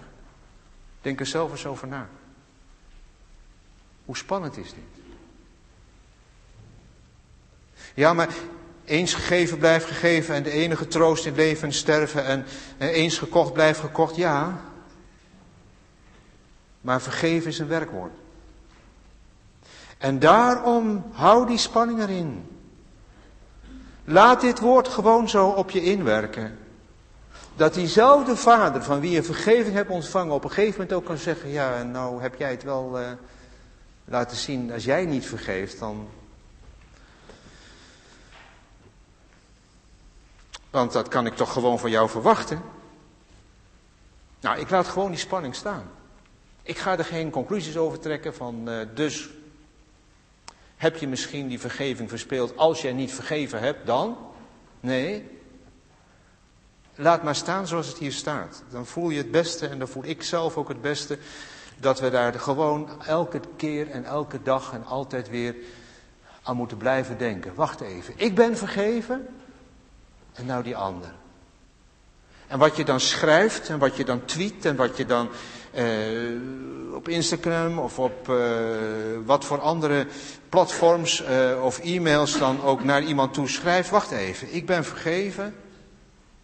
Denk 1.01 1.21
er 1.21 1.27
zelf 1.27 1.51
eens 1.51 1.67
over 1.67 1.89
na. 1.89 2.09
Hoe 4.05 4.17
spannend 4.17 4.57
is 4.57 4.75
dit? 4.75 5.03
Ja, 7.95 8.13
maar 8.13 8.29
eens 8.85 9.15
gegeven 9.15 9.59
blijft 9.59 9.87
gegeven 9.87 10.35
en 10.35 10.43
de 10.43 10.51
enige 10.51 10.89
troost 10.89 11.27
in 11.27 11.35
leven 11.35 11.69
en 11.69 11.75
sterven 11.75 12.25
en 12.25 12.45
eens 12.79 13.19
gekocht 13.19 13.53
blijft 13.53 13.81
gekocht, 13.81 14.17
ja. 14.17 14.61
Maar 16.81 17.01
vergeven 17.01 17.49
is 17.49 17.59
een 17.59 17.69
werkwoord. 17.69 18.21
En 20.03 20.19
daarom 20.19 21.05
hou 21.13 21.47
die 21.47 21.59
spanning 21.59 22.01
erin. 22.01 22.47
Laat 24.05 24.41
dit 24.41 24.61
woord 24.61 24.89
gewoon 24.89 25.29
zo 25.29 25.49
op 25.49 25.71
je 25.71 25.83
inwerken. 25.83 26.59
Dat 27.57 27.75
diezelfde 27.75 28.37
vader 28.37 28.83
van 28.83 29.01
wie 29.01 29.11
je 29.11 29.23
vergeving 29.23 29.75
hebt 29.75 29.91
ontvangen 29.91 30.35
op 30.35 30.45
een 30.45 30.51
gegeven 30.51 30.81
moment 30.81 30.93
ook 30.93 31.05
kan 31.05 31.17
zeggen, 31.17 31.49
ja 31.49 31.83
nou 31.83 32.23
heb 32.23 32.35
jij 32.35 32.51
het 32.51 32.63
wel 32.63 33.01
uh, 33.01 33.07
laten 34.05 34.37
zien, 34.37 34.73
als 34.73 34.85
jij 34.85 35.05
niet 35.05 35.27
vergeeft 35.27 35.79
dan... 35.79 36.09
Want 40.71 40.93
dat 40.93 41.09
kan 41.09 41.27
ik 41.27 41.37
toch 41.37 41.53
gewoon 41.53 41.79
van 41.79 41.91
jou 41.91 42.09
verwachten. 42.09 42.63
Nou, 44.41 44.59
ik 44.59 44.71
laat 44.71 44.89
gewoon 44.89 45.11
die 45.11 45.19
spanning 45.19 45.55
staan. 45.55 45.91
Ik 46.63 46.79
ga 46.79 46.99
er 46.99 47.05
geen 47.05 47.31
conclusies 47.31 47.77
over 47.77 47.99
trekken 47.99 48.35
van, 48.35 48.69
uh, 48.69 48.79
dus 48.95 49.31
heb 50.83 50.97
je 50.97 51.09
misschien 51.09 51.49
die 51.49 51.61
vergeving 51.61 52.09
verspeeld 52.09 52.57
als 52.57 52.83
jij 52.83 52.93
niet 52.93 53.13
vergeven 53.13 53.61
hebt, 53.61 53.87
dan? 53.87 54.17
Nee. 54.81 55.41
Laat 56.95 57.23
maar 57.23 57.35
staan 57.35 57.67
zoals 57.67 57.87
het 57.87 57.99
hier 57.99 58.13
staat. 58.13 58.63
Dan 58.71 58.87
voel 58.87 59.11
je 59.11 59.19
het 59.19 59.31
beste 59.31 59.67
en 59.67 59.79
dan 59.79 59.89
voel 59.89 60.05
ik 60.05 60.23
zelf 60.23 60.57
ook 60.57 60.69
het 60.69 60.81
beste 60.81 61.19
dat 61.77 62.01
we 62.01 62.11
daar 62.11 62.33
gewoon 62.35 63.03
elke 63.07 63.41
keer 63.57 63.91
en 63.91 64.05
elke 64.05 64.43
dag 64.43 64.73
en 64.73 64.85
altijd 64.85 65.29
weer 65.29 65.55
aan 66.43 66.57
moeten 66.57 66.77
blijven 66.77 67.19
denken. 67.19 67.55
Wacht 67.55 67.81
even, 67.81 68.15
ik 68.17 68.35
ben 68.35 68.57
vergeven 68.57 69.27
en 70.33 70.47
nou 70.47 70.63
die 70.63 70.77
ander. 70.77 71.15
En 72.47 72.59
wat 72.59 72.77
je 72.77 72.85
dan 72.85 73.01
schrijft 73.01 73.69
en 73.69 73.79
wat 73.79 73.97
je 73.97 74.05
dan 74.05 74.25
tweet 74.25 74.65
en 74.65 74.77
wat 74.77 74.97
je 74.97 75.07
dan 75.07 75.29
op 76.95 77.09
Instagram 77.09 77.79
of 77.79 77.99
op 77.99 78.29
uh, 78.29 78.37
wat 79.25 79.45
voor 79.45 79.61
andere 79.61 80.07
platforms 80.49 81.23
uh, 81.23 81.65
of 81.65 81.79
e-mails 81.79 82.39
dan 82.39 82.63
ook 82.63 82.85
naar 82.85 83.03
iemand 83.03 83.35
toe 83.35 83.49
schrijft. 83.49 83.91
Wacht 83.91 84.11
even, 84.11 84.55
ik 84.55 84.67
ben 84.67 84.85
vergeven 84.85 85.55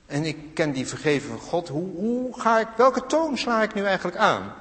en 0.06 0.24
ik 0.24 0.36
ken 0.54 0.72
die 0.72 0.86
vergeven 0.86 1.28
van 1.28 1.38
God. 1.38 1.68
Hoe, 1.68 1.90
hoe 1.94 2.40
ga 2.40 2.60
ik, 2.60 2.68
welke 2.76 3.06
toon 3.06 3.38
sla 3.38 3.62
ik 3.62 3.74
nu 3.74 3.84
eigenlijk 3.84 4.16
aan? 4.16 4.54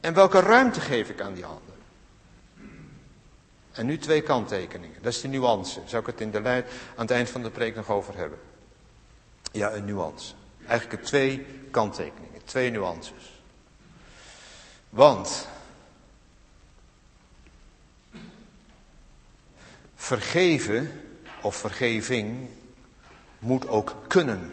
En 0.00 0.14
welke 0.14 0.40
ruimte 0.40 0.80
geef 0.80 1.08
ik 1.08 1.20
aan 1.20 1.34
die 1.34 1.44
ander? 1.44 1.62
En 3.72 3.86
nu 3.86 3.98
twee 3.98 4.22
kanttekeningen. 4.22 5.02
Dat 5.02 5.12
is 5.12 5.20
de 5.20 5.28
nuance. 5.28 5.80
Zou 5.84 6.02
ik 6.02 6.06
het 6.06 6.20
in 6.20 6.30
de 6.30 6.40
leid 6.40 6.66
aan 6.66 7.06
het 7.06 7.10
eind 7.10 7.28
van 7.28 7.42
de 7.42 7.50
preek 7.50 7.74
nog 7.74 7.90
over 7.90 8.16
hebben? 8.16 8.38
Ja, 9.52 9.72
een 9.72 9.84
nuance. 9.84 10.34
Eigenlijk 10.66 11.02
twee 11.02 11.46
kanttekeningen, 11.70 12.40
twee 12.44 12.70
nuances. 12.70 13.33
Want 14.94 15.48
vergeven 19.94 21.00
of 21.42 21.56
vergeving 21.56 22.48
moet 23.38 23.68
ook 23.68 23.96
kunnen. 24.06 24.52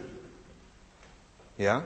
Ja? 1.54 1.84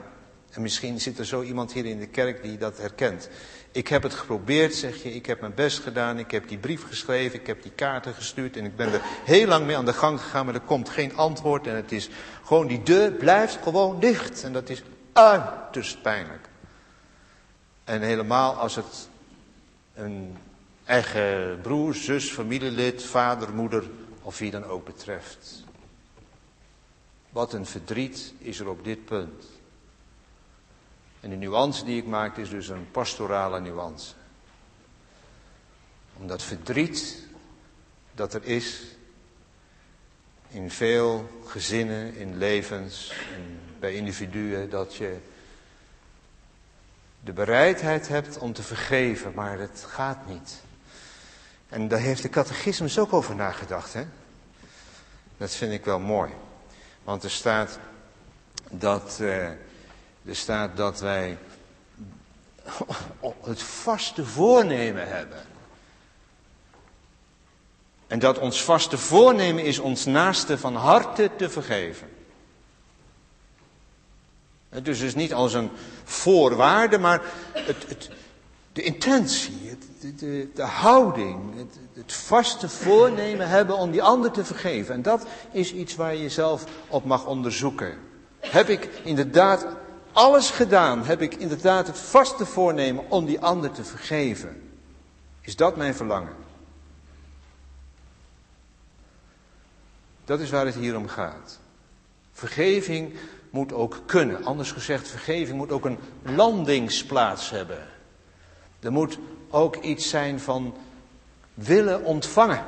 En 0.49 0.61
misschien 0.61 0.99
zit 0.99 1.19
er 1.19 1.25
zo 1.25 1.41
iemand 1.41 1.73
hier 1.73 1.85
in 1.85 1.99
de 1.99 2.07
kerk 2.07 2.43
die 2.43 2.57
dat 2.57 2.77
herkent. 2.77 3.29
Ik 3.71 3.87
heb 3.87 4.03
het 4.03 4.13
geprobeerd, 4.13 4.75
zeg 4.75 5.03
je, 5.03 5.13
ik 5.13 5.25
heb 5.25 5.39
mijn 5.39 5.53
best 5.53 5.79
gedaan, 5.79 6.19
ik 6.19 6.31
heb 6.31 6.47
die 6.47 6.57
brief 6.57 6.87
geschreven, 6.87 7.39
ik 7.39 7.47
heb 7.47 7.61
die 7.61 7.71
kaarten 7.71 8.13
gestuurd 8.13 8.57
en 8.57 8.65
ik 8.65 8.75
ben 8.75 8.93
er 8.93 9.01
heel 9.03 9.47
lang 9.47 9.65
mee 9.65 9.77
aan 9.77 9.85
de 9.85 9.93
gang 9.93 10.21
gegaan, 10.21 10.45
maar 10.45 10.55
er 10.55 10.61
komt 10.61 10.89
geen 10.89 11.15
antwoord 11.15 11.67
en 11.67 11.75
het 11.75 11.91
is 11.91 12.09
gewoon, 12.43 12.67
die 12.67 12.83
deur 12.83 13.11
blijft 13.11 13.57
gewoon 13.63 13.99
dicht 13.99 14.43
en 14.43 14.53
dat 14.53 14.69
is 14.69 14.83
uiterst 15.13 16.01
pijnlijk. 16.01 16.46
En 17.87 18.01
helemaal 18.01 18.53
als 18.53 18.75
het 18.75 19.09
een 19.93 20.37
eigen 20.85 21.59
broer, 21.61 21.95
zus, 21.95 22.31
familielid, 22.31 23.03
vader, 23.03 23.53
moeder 23.53 23.89
of 24.21 24.37
wie 24.37 24.51
dan 24.51 24.63
ook 24.63 24.85
betreft. 24.85 25.63
Wat 27.29 27.53
een 27.53 27.65
verdriet 27.65 28.33
is 28.37 28.59
er 28.59 28.69
op 28.69 28.83
dit 28.83 29.05
punt. 29.05 29.45
En 31.19 31.29
de 31.29 31.35
nuance 31.35 31.85
die 31.85 31.97
ik 31.97 32.05
maak 32.05 32.37
is 32.37 32.49
dus 32.49 32.67
een 32.67 32.91
pastorale 32.91 33.59
nuance. 33.59 34.13
Omdat 36.17 36.43
verdriet 36.43 37.23
dat 38.15 38.33
er 38.33 38.43
is 38.43 38.83
in 40.49 40.71
veel 40.71 41.29
gezinnen, 41.45 42.15
in 42.15 42.37
levens, 42.37 43.13
en 43.35 43.59
bij 43.79 43.93
individuen, 43.93 44.69
dat 44.69 44.95
je 44.95 45.17
de 47.19 47.33
bereidheid 47.33 48.07
hebt 48.07 48.37
om 48.37 48.53
te 48.53 48.63
vergeven, 48.63 49.31
maar 49.35 49.59
het 49.59 49.85
gaat 49.87 50.27
niet. 50.27 50.61
En 51.69 51.87
daar 51.87 51.99
heeft 51.99 52.21
de 52.21 52.29
catechismus 52.29 52.99
ook 52.99 53.13
over 53.13 53.35
nagedacht. 53.35 53.93
Hè? 53.93 54.05
Dat 55.37 55.51
vind 55.51 55.71
ik 55.71 55.85
wel 55.85 55.99
mooi. 55.99 56.31
Want 57.03 57.23
er 57.23 57.31
staat 57.31 57.79
dat, 58.69 59.17
uh, 59.21 59.45
er 60.25 60.35
staat 60.35 60.77
dat 60.77 60.99
wij 60.99 61.37
het 63.43 63.61
vaste 63.61 64.25
voornemen 64.25 65.07
hebben. 65.07 65.41
En 68.07 68.19
dat 68.19 68.37
ons 68.37 68.63
vaste 68.63 68.97
voornemen 68.97 69.63
is 69.63 69.79
ons 69.79 70.05
naaste 70.05 70.57
van 70.57 70.75
harte 70.75 71.29
te 71.37 71.49
vergeven. 71.49 72.09
Dus 74.69 74.99
is 74.99 75.15
niet 75.15 75.33
als 75.33 75.53
een 75.53 75.71
voorwaarde, 76.07 76.97
maar 76.97 77.21
het, 77.53 77.85
het, 77.87 78.09
de 78.73 78.81
intentie, 78.81 79.69
het, 79.69 80.19
de, 80.19 80.49
de, 80.55 80.63
houding, 80.63 81.57
het, 81.57 81.79
het, 81.93 82.13
vaste 82.13 82.69
voornemen 82.69 83.47
hebben 83.47 83.77
om 83.77 83.91
die 83.91 84.03
ander 84.03 84.31
te 84.31 84.45
vergeven. 84.45 84.93
En 84.93 85.01
dat 85.01 85.25
is 85.51 85.73
iets 85.73 85.95
waar 85.95 86.13
je 86.13 86.21
jezelf 86.21 86.63
op 86.87 87.05
mag 87.05 87.25
onderzoeken. 87.25 87.97
Heb 88.39 88.69
ik 88.69 88.89
inderdaad 89.03 89.65
alles 90.11 90.49
gedaan? 90.49 91.05
Heb 91.05 91.21
ik 91.21 91.35
inderdaad 91.35 91.87
het 91.87 91.97
vaste 91.97 92.45
voornemen 92.45 93.03
om 93.09 93.25
die 93.25 93.39
ander 93.39 93.71
te 93.71 93.83
vergeven? 93.83 94.61
Is 95.41 95.55
dat 95.55 95.75
mijn 95.75 95.95
verlangen? 95.95 96.35
Dat 100.25 100.39
is 100.39 100.49
waar 100.49 100.65
het 100.65 100.75
hier 100.75 100.97
om 100.97 101.07
gaat. 101.07 101.59
Vergeving 102.37 103.13
moet 103.49 103.73
ook 103.73 104.01
kunnen. 104.05 104.43
Anders 104.43 104.71
gezegd, 104.71 105.07
vergeving 105.07 105.57
moet 105.57 105.71
ook 105.71 105.85
een 105.85 105.97
landingsplaats 106.23 107.49
hebben. 107.49 107.87
Er 108.79 108.91
moet 108.91 109.19
ook 109.49 109.75
iets 109.75 110.09
zijn 110.09 110.39
van 110.39 110.75
willen 111.53 112.03
ontvangen. 112.03 112.65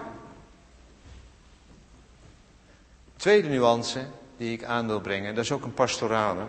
Tweede 3.15 3.47
nuance 3.47 4.05
die 4.37 4.53
ik 4.53 4.63
aan 4.63 4.87
wil 4.87 5.01
brengen, 5.01 5.35
dat 5.35 5.43
is 5.43 5.51
ook 5.51 5.63
een 5.63 5.73
pastorale, 5.73 6.45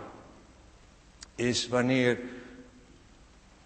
is 1.35 1.67
wanneer 1.67 2.19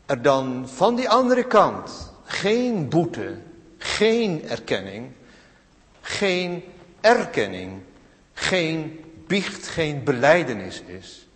er 0.05 0.21
dan 0.21 0.69
van 0.69 0.95
die 0.95 1.09
andere 1.09 1.43
kant 1.43 2.11
geen 2.23 2.89
boete, 2.89 3.37
geen 3.77 4.47
erkenning, 4.47 5.11
geen 6.01 6.63
erkenning, 7.01 7.81
geen 8.33 9.04
biecht 9.27 9.67
geen 9.67 10.03
beleidenis 10.03 10.81
is. 10.81 11.27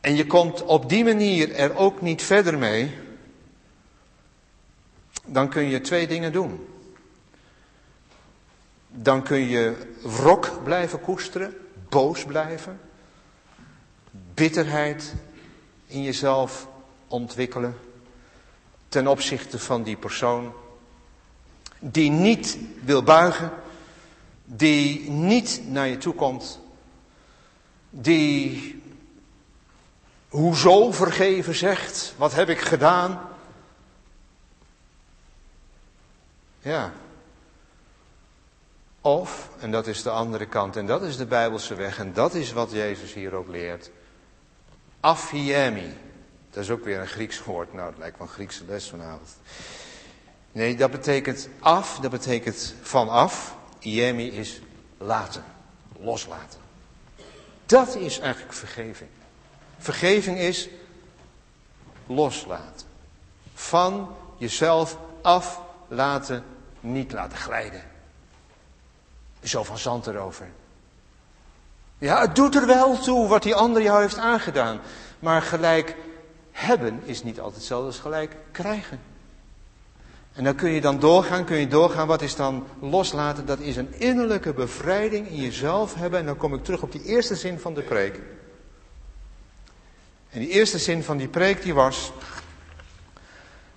En 0.00 0.16
je 0.16 0.26
komt 0.26 0.64
op 0.64 0.88
die 0.88 1.04
manier 1.04 1.54
er 1.54 1.76
ook 1.76 2.00
niet 2.00 2.22
verder 2.22 2.58
mee. 2.58 2.98
Dan 5.26 5.48
kun 5.48 5.64
je 5.64 5.80
twee 5.80 6.06
dingen 6.06 6.32
doen. 6.32 6.66
Dan 8.88 9.22
kun 9.22 9.48
je 9.48 9.76
wrok 10.02 10.64
blijven 10.64 11.00
koesteren, 11.00 11.56
boos 11.88 12.24
blijven, 12.24 12.80
bitterheid 14.34 15.14
in 15.86 16.02
jezelf 16.02 16.68
ontwikkelen 17.08 17.76
ten 18.88 19.06
opzichte 19.06 19.58
van 19.58 19.82
die 19.82 19.96
persoon 19.96 20.52
die 21.78 22.10
niet 22.10 22.58
wil 22.84 23.02
buigen 23.02 23.50
die 24.52 25.10
niet 25.10 25.60
naar 25.66 25.88
je 25.88 25.98
toe 25.98 26.14
komt, 26.14 26.60
die 27.90 28.82
hoezo 30.28 30.92
vergeven 30.92 31.54
zegt, 31.54 32.14
wat 32.16 32.34
heb 32.34 32.48
ik 32.48 32.60
gedaan? 32.60 33.20
Ja. 36.58 36.92
Of, 39.00 39.48
en 39.58 39.70
dat 39.70 39.86
is 39.86 40.02
de 40.02 40.10
andere 40.10 40.46
kant, 40.46 40.76
en 40.76 40.86
dat 40.86 41.02
is 41.02 41.16
de 41.16 41.26
Bijbelse 41.26 41.74
weg, 41.74 41.98
en 41.98 42.12
dat 42.12 42.34
is 42.34 42.52
wat 42.52 42.70
Jezus 42.70 43.14
hier 43.14 43.34
ook 43.34 43.48
leert. 43.48 43.90
Afiemi. 45.00 45.96
Dat 46.50 46.62
is 46.62 46.70
ook 46.70 46.84
weer 46.84 47.00
een 47.00 47.06
Grieks 47.06 47.44
woord. 47.44 47.72
Nou, 47.72 47.88
het 47.88 47.98
lijkt 47.98 48.18
wel 48.18 48.26
een 48.26 48.32
Griekse 48.32 48.64
les 48.66 48.88
vanavond. 48.88 49.36
Nee, 50.52 50.76
dat 50.76 50.90
betekent 50.90 51.48
af, 51.58 51.98
dat 51.98 52.10
betekent 52.10 52.74
vanaf. 52.82 53.58
Iemi 53.80 54.30
is 54.30 54.60
laten, 54.98 55.44
loslaten. 56.00 56.60
Dat 57.66 57.96
is 57.96 58.18
eigenlijk 58.18 58.52
vergeving. 58.52 59.10
Vergeving 59.78 60.38
is 60.38 60.68
loslaten. 62.06 62.86
Van 63.54 64.16
jezelf 64.36 64.98
af 65.22 65.60
laten, 65.88 66.44
niet 66.80 67.12
laten 67.12 67.38
glijden. 67.38 67.82
Zo 69.42 69.64
van 69.64 69.78
zand 69.78 70.06
erover. 70.06 70.48
Ja, 71.98 72.20
het 72.20 72.34
doet 72.34 72.54
er 72.54 72.66
wel 72.66 72.98
toe 72.98 73.28
wat 73.28 73.42
die 73.42 73.54
ander 73.54 73.82
jou 73.82 74.00
heeft 74.00 74.18
aangedaan. 74.18 74.80
Maar 75.18 75.42
gelijk 75.42 75.96
hebben 76.50 77.02
is 77.04 77.22
niet 77.22 77.38
altijd 77.38 77.56
hetzelfde 77.56 77.86
als 77.86 77.98
gelijk 77.98 78.36
krijgen. 78.52 79.09
En 80.32 80.44
dan 80.44 80.54
kun 80.54 80.70
je 80.70 80.80
dan 80.80 80.98
doorgaan, 80.98 81.44
kun 81.44 81.56
je 81.56 81.68
doorgaan. 81.68 82.06
Wat 82.06 82.22
is 82.22 82.36
dan 82.36 82.66
loslaten? 82.80 83.46
Dat 83.46 83.58
is 83.58 83.76
een 83.76 83.94
innerlijke 83.98 84.52
bevrijding 84.52 85.28
in 85.28 85.36
jezelf 85.36 85.94
hebben. 85.94 86.18
En 86.18 86.26
dan 86.26 86.36
kom 86.36 86.54
ik 86.54 86.64
terug 86.64 86.82
op 86.82 86.92
die 86.92 87.04
eerste 87.04 87.36
zin 87.36 87.58
van 87.58 87.74
de 87.74 87.82
preek. 87.82 88.20
En 90.30 90.40
die 90.40 90.48
eerste 90.48 90.78
zin 90.78 91.02
van 91.02 91.16
die 91.16 91.28
preek 91.28 91.62
die 91.62 91.74
was, 91.74 92.12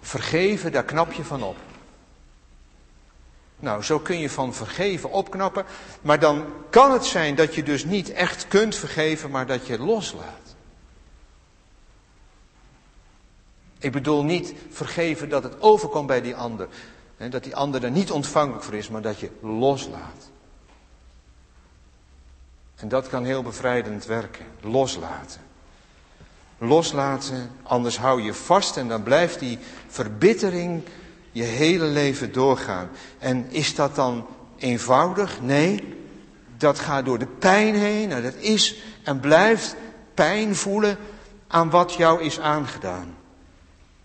vergeven, 0.01 0.71
daar 0.71 0.83
knap 0.83 1.13
je 1.13 1.23
van 1.23 1.43
op. 1.43 1.57
Nou, 3.59 3.83
zo 3.83 3.99
kun 3.99 4.19
je 4.19 4.29
van 4.29 4.53
vergeven 4.53 5.11
opknappen, 5.11 5.65
maar 6.01 6.19
dan 6.19 6.45
kan 6.69 6.91
het 6.91 7.05
zijn 7.05 7.35
dat 7.35 7.55
je 7.55 7.63
dus 7.63 7.85
niet 7.85 8.11
echt 8.11 8.47
kunt 8.47 8.75
vergeven, 8.75 9.31
maar 9.31 9.45
dat 9.45 9.67
je 9.67 9.79
loslaat. 9.79 10.52
Ik 13.83 13.91
bedoel 13.91 14.23
niet 14.23 14.53
vergeven 14.69 15.29
dat 15.29 15.43
het 15.43 15.61
overkomt 15.61 16.07
bij 16.07 16.21
die 16.21 16.35
ander. 16.35 16.67
Hè, 17.17 17.29
dat 17.29 17.43
die 17.43 17.55
ander 17.55 17.83
er 17.83 17.91
niet 17.91 18.11
ontvankelijk 18.11 18.63
voor 18.63 18.73
is, 18.73 18.89
maar 18.89 19.01
dat 19.01 19.19
je 19.19 19.29
loslaat. 19.41 20.29
En 22.75 22.87
dat 22.87 23.07
kan 23.07 23.25
heel 23.25 23.41
bevrijdend 23.41 24.05
werken. 24.05 24.45
Loslaten. 24.61 25.41
Loslaten, 26.57 27.51
anders 27.63 27.97
hou 27.97 28.21
je 28.21 28.33
vast 28.33 28.77
en 28.77 28.87
dan 28.87 29.03
blijft 29.03 29.39
die 29.39 29.59
verbittering 29.87 30.83
je 31.31 31.43
hele 31.43 31.85
leven 31.85 32.31
doorgaan. 32.31 32.89
En 33.19 33.51
is 33.51 33.75
dat 33.75 33.95
dan 33.95 34.27
eenvoudig? 34.57 35.41
Nee, 35.41 35.97
dat 36.57 36.79
gaat 36.79 37.05
door 37.05 37.19
de 37.19 37.27
pijn 37.39 37.75
heen. 37.75 38.09
Nou, 38.09 38.21
dat 38.21 38.35
is 38.35 38.75
en 39.03 39.19
blijft 39.19 39.75
pijn 40.13 40.55
voelen 40.55 40.97
aan 41.47 41.69
wat 41.69 41.93
jou 41.93 42.21
is 42.21 42.39
aangedaan. 42.39 43.21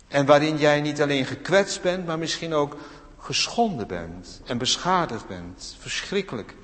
En 0.09 0.27
waarin 0.27 0.57
jij 0.57 0.81
niet 0.81 1.03
alleen 1.03 1.25
gekwetst 1.25 1.83
bent, 1.83 2.07
maar 2.07 2.19
misschien 2.19 2.55
ook 2.55 2.77
geschonden 3.19 3.87
bent 3.87 4.41
en 4.47 4.59
beschadigd 4.59 5.27
bent. 5.27 5.77
Verschrikkelijk. 5.79 6.55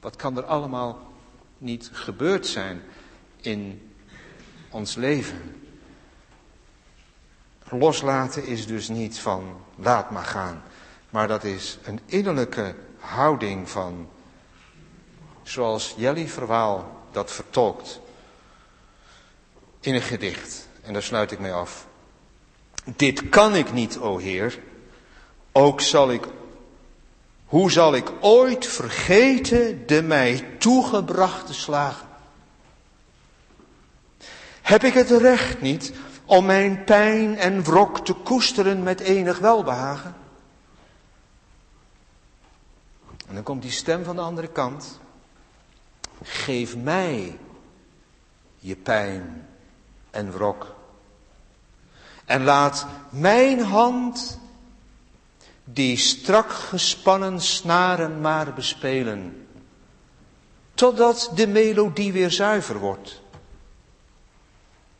Wat 0.00 0.16
kan 0.16 0.36
er 0.36 0.44
allemaal 0.44 1.12
niet 1.58 1.90
gebeurd 1.92 2.46
zijn 2.46 2.82
in 3.40 3.92
ons 4.70 4.94
leven? 4.94 5.62
Loslaten 7.68 8.46
is 8.46 8.66
dus 8.66 8.88
niet 8.88 9.18
van 9.18 9.60
laat 9.76 10.10
maar 10.10 10.24
gaan, 10.24 10.62
maar 11.10 11.28
dat 11.28 11.44
is 11.44 11.78
een 11.84 12.00
innerlijke 12.06 12.74
houding 12.98 13.70
van, 13.70 14.08
zoals 15.42 15.94
Jelly 15.96 16.28
Verwaal 16.28 17.06
dat 17.10 17.32
vertolkt 17.32 18.00
in 19.80 19.94
een 19.94 20.02
gedicht. 20.02 20.68
En 20.82 20.92
daar 20.92 21.02
sluit 21.02 21.30
ik 21.30 21.38
mee 21.38 21.52
af. 21.52 21.86
Dit 22.84 23.28
kan 23.28 23.54
ik 23.54 23.72
niet, 23.72 23.98
o 23.98 24.18
Heer. 24.18 24.58
Ook 25.52 25.80
zal 25.80 26.10
ik, 26.10 26.26
hoe 27.44 27.70
zal 27.70 27.94
ik 27.94 28.12
ooit 28.20 28.66
vergeten 28.66 29.86
de 29.86 30.02
mij 30.02 30.54
toegebrachte 30.58 31.54
slagen? 31.54 32.08
Heb 34.62 34.82
ik 34.84 34.94
het 34.94 35.10
recht 35.10 35.60
niet 35.60 35.92
om 36.24 36.46
mijn 36.46 36.84
pijn 36.84 37.36
en 37.36 37.62
wrok 37.62 38.04
te 38.04 38.12
koesteren 38.12 38.82
met 38.82 39.00
enig 39.00 39.38
welbehagen? 39.38 40.14
En 43.28 43.34
dan 43.34 43.42
komt 43.42 43.62
die 43.62 43.70
stem 43.70 44.04
van 44.04 44.16
de 44.16 44.22
andere 44.22 44.48
kant. 44.48 45.00
Geef 46.22 46.76
mij 46.76 47.38
je 48.58 48.76
pijn 48.76 49.46
en 50.10 50.32
wrok. 50.32 50.73
En 52.24 52.44
laat 52.44 52.86
mijn 53.10 53.60
hand 53.60 54.40
die 55.64 55.96
strak 55.96 56.50
gespannen 56.50 57.40
snaren 57.40 58.20
maar 58.20 58.54
bespelen, 58.54 59.46
totdat 60.74 61.30
de 61.34 61.46
melodie 61.46 62.12
weer 62.12 62.30
zuiver 62.30 62.78
wordt 62.78 63.22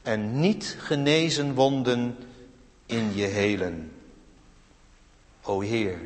en 0.02 0.40
niet 0.40 0.76
genezen 0.78 1.54
wonden 1.54 2.16
in 2.86 3.14
je 3.14 3.26
helen. 3.26 3.92
O 5.42 5.60
Heer, 5.60 5.98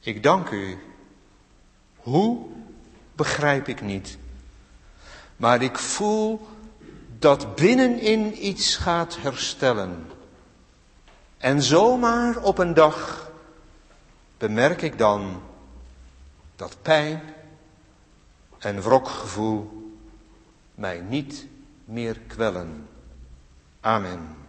ik 0.00 0.22
dank 0.22 0.50
u. 0.50 0.78
Hoe 1.96 2.46
begrijp 3.14 3.68
ik 3.68 3.80
niet, 3.80 4.18
maar 5.36 5.62
ik 5.62 5.78
voel 5.78 6.46
dat 7.24 7.54
binnenin 7.54 8.46
iets 8.46 8.76
gaat 8.76 9.16
herstellen. 9.20 10.10
En 11.38 11.62
zomaar 11.62 12.42
op 12.42 12.58
een 12.58 12.74
dag 12.74 13.30
bemerk 14.38 14.82
ik 14.82 14.98
dan 14.98 15.42
dat 16.56 16.76
pijn 16.82 17.22
en 18.58 18.80
wrokgevoel 18.80 19.92
mij 20.74 21.00
niet 21.00 21.46
meer 21.84 22.20
kwellen. 22.26 22.88
Amen. 23.80 24.43